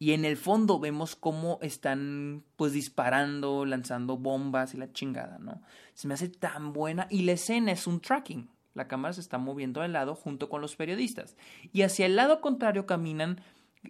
Y 0.00 0.12
en 0.12 0.24
el 0.24 0.36
fondo 0.36 0.80
vemos 0.80 1.14
cómo 1.14 1.58
están 1.62 2.42
pues 2.56 2.72
disparando, 2.72 3.64
lanzando 3.64 4.16
bombas 4.16 4.74
y 4.74 4.78
la 4.78 4.92
chingada, 4.92 5.38
¿no? 5.38 5.62
Se 5.94 6.08
me 6.08 6.14
hace 6.14 6.28
tan 6.28 6.72
buena 6.72 7.06
y 7.10 7.22
la 7.22 7.32
escena 7.32 7.70
es 7.70 7.86
un 7.86 8.00
tracking. 8.00 8.50
La 8.74 8.88
cámara 8.88 9.12
se 9.12 9.20
está 9.20 9.38
moviendo 9.38 9.82
al 9.82 9.92
lado 9.92 10.14
junto 10.14 10.48
con 10.48 10.62
los 10.62 10.74
periodistas. 10.74 11.36
Y 11.72 11.82
hacia 11.82 12.06
el 12.06 12.16
lado 12.16 12.40
contrario 12.40 12.86
caminan 12.86 13.42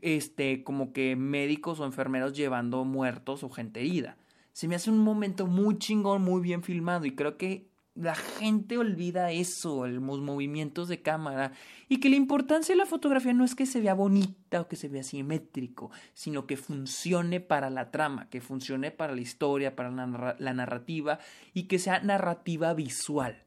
este 0.03 0.65
como 0.65 0.93
que 0.93 1.17
médicos 1.17 1.81
o 1.81 1.87
enfermeros 1.87 2.33
llevando 2.33 2.85
muertos 2.85 3.45
o 3.45 3.49
gente 3.49 3.81
herida. 3.81 4.19
Se 4.53 4.69
me 4.69 4.75
hace 4.75 4.91
un 4.91 4.99
momento 4.99 5.47
muy 5.47 5.79
chingón, 5.79 6.23
muy 6.23 6.43
bien 6.43 6.63
filmado 6.63 7.07
y 7.07 7.15
creo 7.15 7.39
que 7.39 7.70
la 7.95 8.15
gente 8.15 8.79
olvida 8.79 9.33
eso, 9.33 9.87
los 9.87 10.21
movimientos 10.21 10.89
de 10.89 11.03
cámara, 11.03 11.53
y 11.89 11.99
que 11.99 12.09
la 12.09 12.17
importancia 12.17 12.75
de 12.75 12.79
la 12.79 12.87
fotografía 12.87 13.33
no 13.33 13.45
es 13.45 13.55
que 13.55 13.67
se 13.67 13.81
vea 13.81 13.95
bonita 13.95 14.61
o 14.61 14.69
que 14.69 14.77
se 14.77 14.89
vea 14.89 15.03
simétrico, 15.03 15.91
sino 16.15 16.47
que 16.47 16.57
funcione 16.57 17.41
para 17.41 17.69
la 17.69 17.91
trama, 17.91 18.29
que 18.31 18.41
funcione 18.41 18.91
para 18.91 19.15
la 19.15 19.21
historia, 19.21 19.75
para 19.75 19.91
la, 19.91 20.55
narrativa, 20.55 21.19
y 21.53 21.65
que 21.65 21.79
sea 21.79 22.01
narrativa 22.01 22.73
visual. 22.75 23.43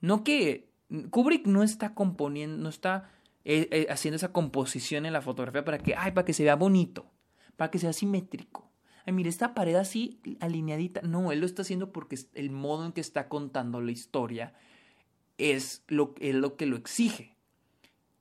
No 0.00 0.24
que 0.24 0.70
Kubrick 1.10 1.46
no 1.46 1.62
está 1.62 1.94
componiendo, 1.94 2.56
no 2.56 2.70
está 2.70 3.10
eh, 3.44 3.68
eh, 3.70 3.86
haciendo 3.90 4.16
esa 4.16 4.32
composición 4.32 5.04
en 5.06 5.12
la 5.12 5.20
fotografía 5.20 5.64
para 5.64 5.78
que, 5.78 5.94
ay, 5.94 6.12
para 6.12 6.24
que 6.24 6.32
se 6.32 6.44
vea 6.44 6.56
bonito, 6.56 7.10
para 7.56 7.70
que 7.70 7.78
sea 7.78 7.92
simétrico 7.92 8.69
mire, 9.12 9.28
esta 9.28 9.54
pared 9.54 9.76
así 9.76 10.20
alineadita. 10.40 11.02
No, 11.02 11.32
él 11.32 11.40
lo 11.40 11.46
está 11.46 11.62
haciendo 11.62 11.92
porque 11.92 12.18
el 12.34 12.50
modo 12.50 12.86
en 12.86 12.92
que 12.92 13.00
está 13.00 13.28
contando 13.28 13.80
la 13.80 13.92
historia 13.92 14.54
es 15.38 15.84
lo, 15.88 16.14
que 16.14 16.66
lo 16.66 16.76
exige. 16.76 17.36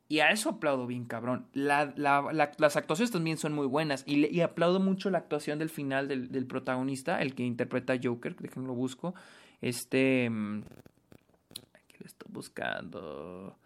Y 0.08 0.22
a 0.22 0.32
eso 0.32 0.50
aplaudo 0.50 0.88
bien, 0.88 1.06
cabrón. 1.06 1.48
las 1.54 2.76
actuaciones 2.76 3.12
también 3.12 3.38
son 3.38 3.54
muy 3.54 3.68
buenas. 3.68 4.04
Y, 4.08 4.42
aplaudo 4.42 4.80
mucho 4.80 5.10
la 5.10 5.20
actuación 5.20 5.60
del 5.60 5.70
final 5.70 6.08
del, 6.08 6.48
protagonista, 6.48 7.22
el 7.22 7.36
que 7.36 7.44
interpreta 7.44 7.94
a 7.94 8.00
Joker. 8.02 8.36
Déjenme 8.36 8.68
lo 8.68 8.74
busco. 8.74 9.14
Este. 9.62 10.30
Mm, 10.30 10.64
aquí 11.74 11.96
lo 12.00 12.06
estoy 12.06 12.32
buscando. 12.32 13.58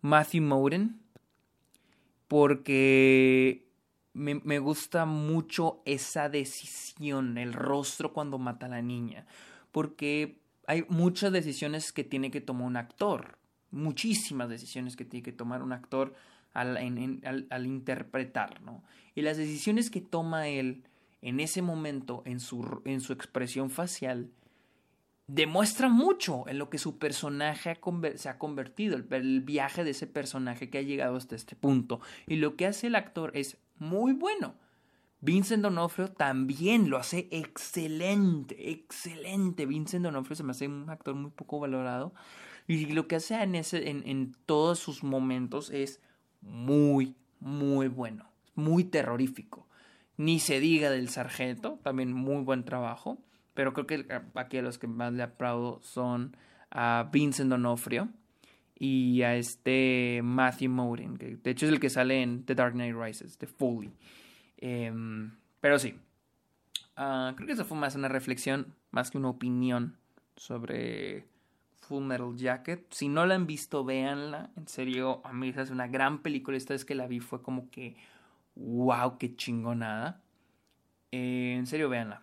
Matthew 0.00 0.42
Moden. 0.42 1.00
Porque 2.28 3.67
me, 4.12 4.58
gusta 4.58 5.04
mucho 5.04 5.82
esa 5.84 6.28
decisión, 6.28 7.38
el 7.38 7.52
rostro 7.52 8.12
cuando 8.12 8.38
mata 8.38 8.66
a 8.66 8.70
la 8.70 8.82
niña. 8.82 9.26
Porque 9.72 10.40
hay 10.66 10.84
muchas 10.88 11.32
decisiones 11.32 11.92
que 11.92 12.04
tiene 12.04 12.30
que 12.30 12.40
tomar 12.40 12.66
un 12.66 12.76
actor 12.76 13.38
muchísimas 13.70 14.48
decisiones 14.48 14.96
que 14.96 15.04
tiene 15.04 15.22
que 15.22 15.32
tomar 15.32 15.62
un 15.62 15.72
actor 15.72 16.14
al, 16.52 16.76
al, 17.50 17.66
interpretar, 17.66 18.62
¿no? 18.62 18.82
Y 19.14 19.22
las 19.22 19.36
decisiones 19.36 19.90
que 19.90 20.00
toma 20.00 20.48
él 20.48 20.84
en 21.22 21.40
ese 21.40 21.62
momento, 21.62 22.22
en 22.24 22.40
su, 22.40 22.82
en 22.84 23.00
su 23.00 23.12
expresión 23.12 23.70
facial, 23.70 24.30
demuestra 25.28 25.88
mucho 25.88 26.48
en 26.48 26.58
lo 26.58 26.70
que 26.70 26.78
su 26.78 26.98
personaje 26.98 27.78
se 28.16 28.28
ha 28.28 28.38
convertido, 28.38 28.96
el, 28.96 29.06
el, 29.10 29.40
viaje 29.42 29.84
de 29.84 29.90
ese 29.90 30.06
personaje 30.06 30.70
que 30.70 30.78
ha 30.78 30.82
llegado 30.82 31.16
hasta 31.16 31.36
este 31.36 31.54
punto. 31.54 32.00
Y 32.26 32.36
lo 32.36 32.56
que 32.56 32.66
hace 32.66 32.88
el 32.88 32.96
actor 32.96 33.30
es 33.34 33.58
muy 33.78 34.12
bueno. 34.12 34.54
Vincent 35.20 35.62
D'Onofrio 35.62 36.08
también 36.08 36.90
lo 36.90 36.96
hace 36.96 37.28
excelente, 37.30 38.70
excelente. 38.70 39.66
Vincent 39.66 40.04
D'Onofrio 40.04 40.36
se 40.36 40.44
me 40.44 40.52
hace 40.52 40.66
un 40.66 40.88
actor 40.88 41.14
muy 41.14 41.30
poco 41.30 41.60
valorado, 41.60 42.14
y 42.66 42.86
lo 42.86 43.08
que 43.08 43.16
hace 43.16 43.34
en, 43.42 43.54
ese, 43.54 43.88
en, 43.88 44.06
en 44.06 44.36
todos 44.46 44.78
sus 44.78 45.02
momentos 45.02 45.70
es 45.70 46.00
muy, 46.40 47.16
muy 47.40 47.88
bueno, 47.88 48.30
muy 48.54 48.84
terrorífico. 48.84 49.66
Ni 50.16 50.38
se 50.38 50.60
diga 50.60 50.90
del 50.90 51.08
sargento, 51.08 51.78
también 51.82 52.12
muy 52.12 52.42
buen 52.42 52.64
trabajo. 52.64 53.18
Pero 53.58 53.72
creo 53.72 53.88
que 53.88 54.06
aquí 54.36 54.58
a 54.58 54.62
los 54.62 54.78
que 54.78 54.86
más 54.86 55.12
le 55.12 55.24
aplaudo 55.24 55.80
son 55.82 56.36
a 56.70 57.10
Vincent 57.12 57.50
D'Onofrio 57.50 58.08
y 58.78 59.22
a 59.22 59.34
este 59.34 60.20
Matthew 60.22 60.70
Modine, 60.70 61.18
que 61.18 61.36
de 61.38 61.50
hecho 61.50 61.66
es 61.66 61.72
el 61.72 61.80
que 61.80 61.90
sale 61.90 62.22
en 62.22 62.44
The 62.44 62.54
Dark 62.54 62.74
Knight 62.74 62.94
Rises, 62.94 63.36
de 63.36 63.48
Foley. 63.48 63.90
Em, 64.58 65.32
pero 65.60 65.80
sí, 65.80 65.96
ah, 66.94 67.32
creo 67.34 67.48
que 67.48 67.54
eso 67.54 67.64
fue 67.64 67.76
más 67.76 67.96
una 67.96 68.06
reflexión, 68.06 68.76
más 68.92 69.10
que 69.10 69.18
una 69.18 69.30
opinión 69.30 69.96
sobre 70.36 71.26
Full 71.80 72.04
Metal 72.04 72.36
Jacket. 72.36 72.86
Si 72.92 73.08
no 73.08 73.26
la 73.26 73.34
han 73.34 73.48
visto, 73.48 73.84
véanla. 73.84 74.50
En 74.56 74.68
serio, 74.68 75.20
a 75.24 75.32
mí 75.32 75.48
es 75.48 75.70
una 75.70 75.88
gran 75.88 76.22
película. 76.22 76.56
Esta 76.56 76.74
vez 76.74 76.84
que 76.84 76.94
la 76.94 77.08
vi 77.08 77.18
fue 77.18 77.42
como 77.42 77.68
que, 77.72 77.96
wow, 78.54 79.18
qué 79.18 79.34
chingonada. 79.34 80.22
Eh, 81.10 81.56
en 81.58 81.66
serio, 81.66 81.88
véanla. 81.88 82.22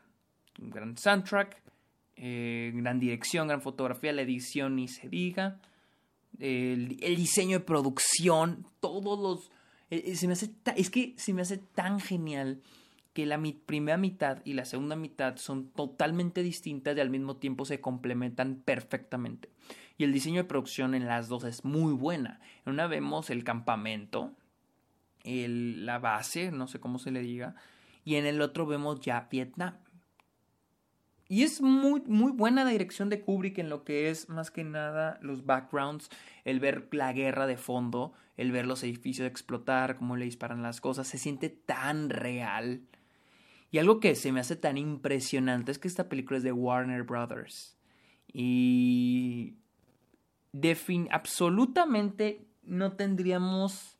Un 0.62 0.70
gran 0.70 0.98
soundtrack, 0.98 1.62
eh, 2.16 2.72
gran 2.76 3.00
dirección, 3.00 3.48
gran 3.48 3.62
fotografía, 3.62 4.14
la 4.14 4.22
edición 4.22 4.76
ni 4.76 4.88
se 4.88 5.10
diga. 5.10 5.60
El, 6.40 6.98
diseño 6.98 7.60
de 7.60 7.66
producción, 7.66 8.66
todos 8.80 9.20
los... 9.20 9.52
Eh, 9.90 10.16
se 10.16 10.28
me 10.28 10.34
hace 10.34 10.52
es 10.76 10.90
que 10.90 11.14
se 11.18 11.34
me 11.34 11.42
hace 11.42 11.58
tan 11.58 12.00
genial 12.00 12.62
que 13.14 13.26
la 13.26 13.42
primera 13.66 13.98
mitad 13.98 14.42
y 14.44 14.54
la 14.54 14.66
segunda 14.66 14.98
mitad 14.98 15.38
son 15.38 15.70
totalmente 15.70 16.44
distintas 16.44 16.98
y 16.98 17.00
al 17.00 17.10
mismo 17.10 17.38
tiempo 17.38 17.64
se 17.64 17.80
complementan 17.80 18.62
perfectamente. 18.66 19.50
Y 19.98 20.04
el 20.04 20.12
diseño 20.12 20.42
de 20.42 20.50
producción 20.50 20.94
en 20.96 21.06
las 21.06 21.30
dos 21.30 21.46
es 21.46 21.64
muy 21.64 21.94
buena. 21.94 22.42
En 22.66 22.74
una 22.74 22.88
vemos 22.88 23.30
el 23.30 23.46
campamento, 23.46 24.34
la 25.24 26.00
base, 26.00 26.52
no 26.52 26.68
sé 26.68 26.82
cómo 26.82 27.00
se 27.00 27.12
le 27.12 27.22
diga, 27.22 27.56
y 28.04 28.16
en 28.16 28.26
el 28.26 28.42
otro 28.42 28.66
vemos 28.66 29.00
ya 29.00 29.28
Vietnam. 29.32 29.76
Y 31.28 31.44
es 31.44 31.62
muy, 31.62 32.02
muy 32.06 32.32
buena 32.32 32.64
la 32.64 32.70
dirección 32.70 33.10
de 33.10 33.22
Kubrick 33.22 33.58
en 33.58 33.70
lo 33.70 33.84
que 33.84 34.10
es 34.10 34.30
más 34.30 34.52
que 34.52 34.64
nada 34.64 35.18
los 35.22 35.46
backgrounds, 35.46 36.10
el 36.44 36.60
ver 36.60 36.88
la 36.92 37.14
guerra 37.14 37.48
de 37.48 37.58
fondo, 37.58 38.14
el 38.38 38.52
ver 38.52 38.68
los 38.68 38.84
edificios 38.84 39.28
explotar, 39.28 39.96
cómo 39.96 40.18
le 40.18 40.26
disparan 40.26 40.62
las 40.62 40.82
cosas, 40.82 41.08
se 41.08 41.18
siente 41.18 41.50
tan 41.50 42.10
real. 42.10 42.82
Y 43.72 43.80
algo 43.80 44.00
que 44.00 44.16
se 44.16 44.32
me 44.32 44.40
hace 44.40 44.56
tan 44.56 44.78
impresionante 44.78 45.72
es 45.72 45.80
que 45.80 45.88
esta 45.88 46.10
película 46.10 46.38
es 46.38 46.44
de 46.44 46.52
Warner 46.52 47.04
Brothers. 47.04 47.76
Y 48.32 49.56
absolutamente 51.10 52.46
no 52.64 52.94
tendríamos 52.94 53.98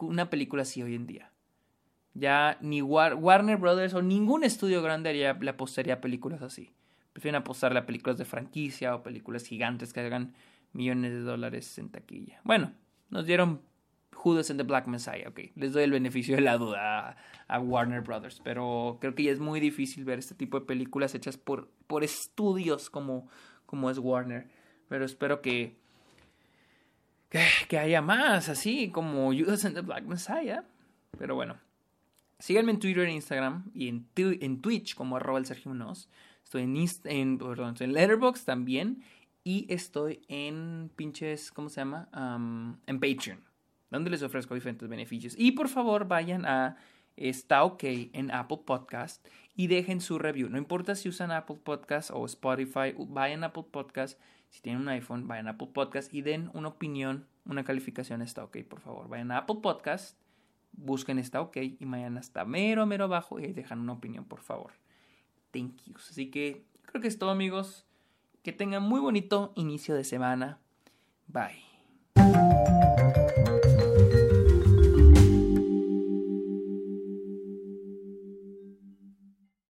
una 0.00 0.30
película 0.30 0.62
así 0.62 0.82
hoy 0.82 0.94
en 0.94 1.06
día. 1.06 1.33
Ya 2.14 2.58
ni 2.60 2.80
Warner 2.80 3.56
Brothers 3.56 3.94
o 3.94 4.02
ningún 4.02 4.44
estudio 4.44 4.82
grande 4.82 5.10
haría, 5.10 5.34
le 5.34 5.50
apostaría 5.50 6.00
películas 6.00 6.42
así. 6.42 6.72
Prefieren 7.12 7.40
apostarle 7.40 7.78
a 7.78 7.86
películas 7.86 8.18
de 8.18 8.24
franquicia 8.24 8.94
o 8.94 9.02
películas 9.02 9.44
gigantes 9.44 9.92
que 9.92 10.00
hagan 10.00 10.34
millones 10.72 11.12
de 11.12 11.20
dólares 11.20 11.78
en 11.78 11.90
taquilla. 11.90 12.40
Bueno, 12.44 12.72
nos 13.10 13.26
dieron 13.26 13.62
Judas 14.12 14.50
and 14.50 14.58
the 14.58 14.64
Black 14.64 14.86
Messiah. 14.86 15.28
Ok, 15.28 15.40
les 15.54 15.72
doy 15.72 15.84
el 15.84 15.90
beneficio 15.90 16.36
de 16.36 16.42
la 16.42 16.56
duda 16.56 17.16
a, 17.46 17.58
Warner 17.58 18.00
Brothers, 18.00 18.40
pero 18.42 18.98
creo 19.00 19.14
que 19.14 19.24
ya 19.24 19.32
es 19.32 19.38
muy 19.38 19.60
difícil 19.60 20.04
ver 20.04 20.18
este 20.18 20.34
tipo 20.34 20.58
de 20.58 20.66
películas 20.66 21.14
hechas 21.14 21.36
por, 21.36 21.68
por 21.86 22.04
estudios 22.04 22.90
como, 22.90 23.28
como 23.66 23.90
es 23.90 23.98
Warner. 23.98 24.48
Pero 24.88 25.04
espero 25.04 25.42
que, 25.42 25.76
que, 27.68 27.78
haya 27.78 28.00
más, 28.00 28.48
así 28.48 28.90
como 28.90 29.32
Judas 29.32 29.64
and 29.64 29.74
the 29.74 29.82
Black 29.82 30.04
Messiah. 30.04 30.64
Pero 31.18 31.34
bueno, 31.34 31.56
síganme 32.44 32.72
en 32.72 32.78
Twitter 32.78 33.06
e 33.08 33.12
Instagram 33.12 33.70
y 33.74 33.88
en, 33.88 34.06
en 34.16 34.60
Twitch 34.60 34.94
como 34.94 35.16
arroba 35.16 35.38
el 35.38 35.46
Sergio 35.46 35.72
Estoy 36.44 36.62
en, 36.62 36.76
en, 37.04 37.38
perdón, 37.38 37.74
en 37.80 37.94
Letterboxd 37.94 38.44
también. 38.44 39.02
Y 39.42 39.66
estoy 39.72 40.20
en 40.28 40.90
pinches, 40.94 41.50
¿cómo 41.50 41.70
se 41.70 41.80
llama? 41.80 42.08
en 42.86 43.00
Patreon 43.00 43.40
donde 43.90 44.10
les 44.10 44.22
ofrezco 44.22 44.54
diferentes 44.54 44.88
beneficios. 44.88 45.34
Y 45.38 45.52
por 45.52 45.68
favor 45.68 46.06
vayan 46.06 46.44
a 46.44 46.76
Está 47.16 47.62
OK 47.62 47.84
en 47.84 48.32
Apple 48.32 48.62
Podcast 48.66 49.24
y 49.54 49.68
dejen 49.68 50.00
su 50.00 50.18
review. 50.18 50.48
No 50.48 50.58
importa 50.58 50.96
si 50.96 51.08
usan 51.08 51.30
Apple 51.30 51.58
Podcast 51.62 52.10
o 52.12 52.26
Spotify, 52.26 52.92
vayan 52.98 53.44
a 53.44 53.48
Apple 53.48 53.66
Podcast. 53.70 54.20
Si 54.50 54.60
tienen 54.60 54.82
un 54.82 54.88
iPhone, 54.88 55.28
vayan 55.28 55.46
a 55.46 55.52
Apple 55.52 55.68
Podcast 55.72 56.12
y 56.12 56.22
den 56.22 56.50
una 56.54 56.68
opinión, 56.68 57.28
una 57.44 57.62
calificación 57.62 58.20
Está 58.20 58.42
OK, 58.42 58.64
por 58.68 58.80
favor. 58.80 59.08
Vayan 59.08 59.30
a 59.30 59.38
Apple 59.38 59.58
Podcast, 59.62 60.18
busquen 60.76 61.18
Está 61.18 61.40
OK 61.40 61.56
y 61.56 61.84
vayan 61.84 62.18
hasta 62.18 62.44
mero, 62.44 62.86
mero 62.86 63.04
abajo 63.04 63.40
y 63.40 63.52
dejan 63.52 63.80
una 63.80 63.92
opinión, 63.92 64.24
por 64.24 64.40
favor. 64.40 64.72
Thank 65.52 65.82
you. 65.84 65.94
Así 65.96 66.30
que 66.30 66.64
creo 66.82 67.00
que 67.00 67.08
es 67.08 67.18
todo, 67.18 67.30
amigos. 67.30 67.86
Que 68.42 68.52
tengan 68.52 68.82
muy 68.82 69.00
bonito 69.00 69.52
inicio 69.56 69.94
de 69.94 70.04
semana. 70.04 70.58
Bye. 71.26 71.64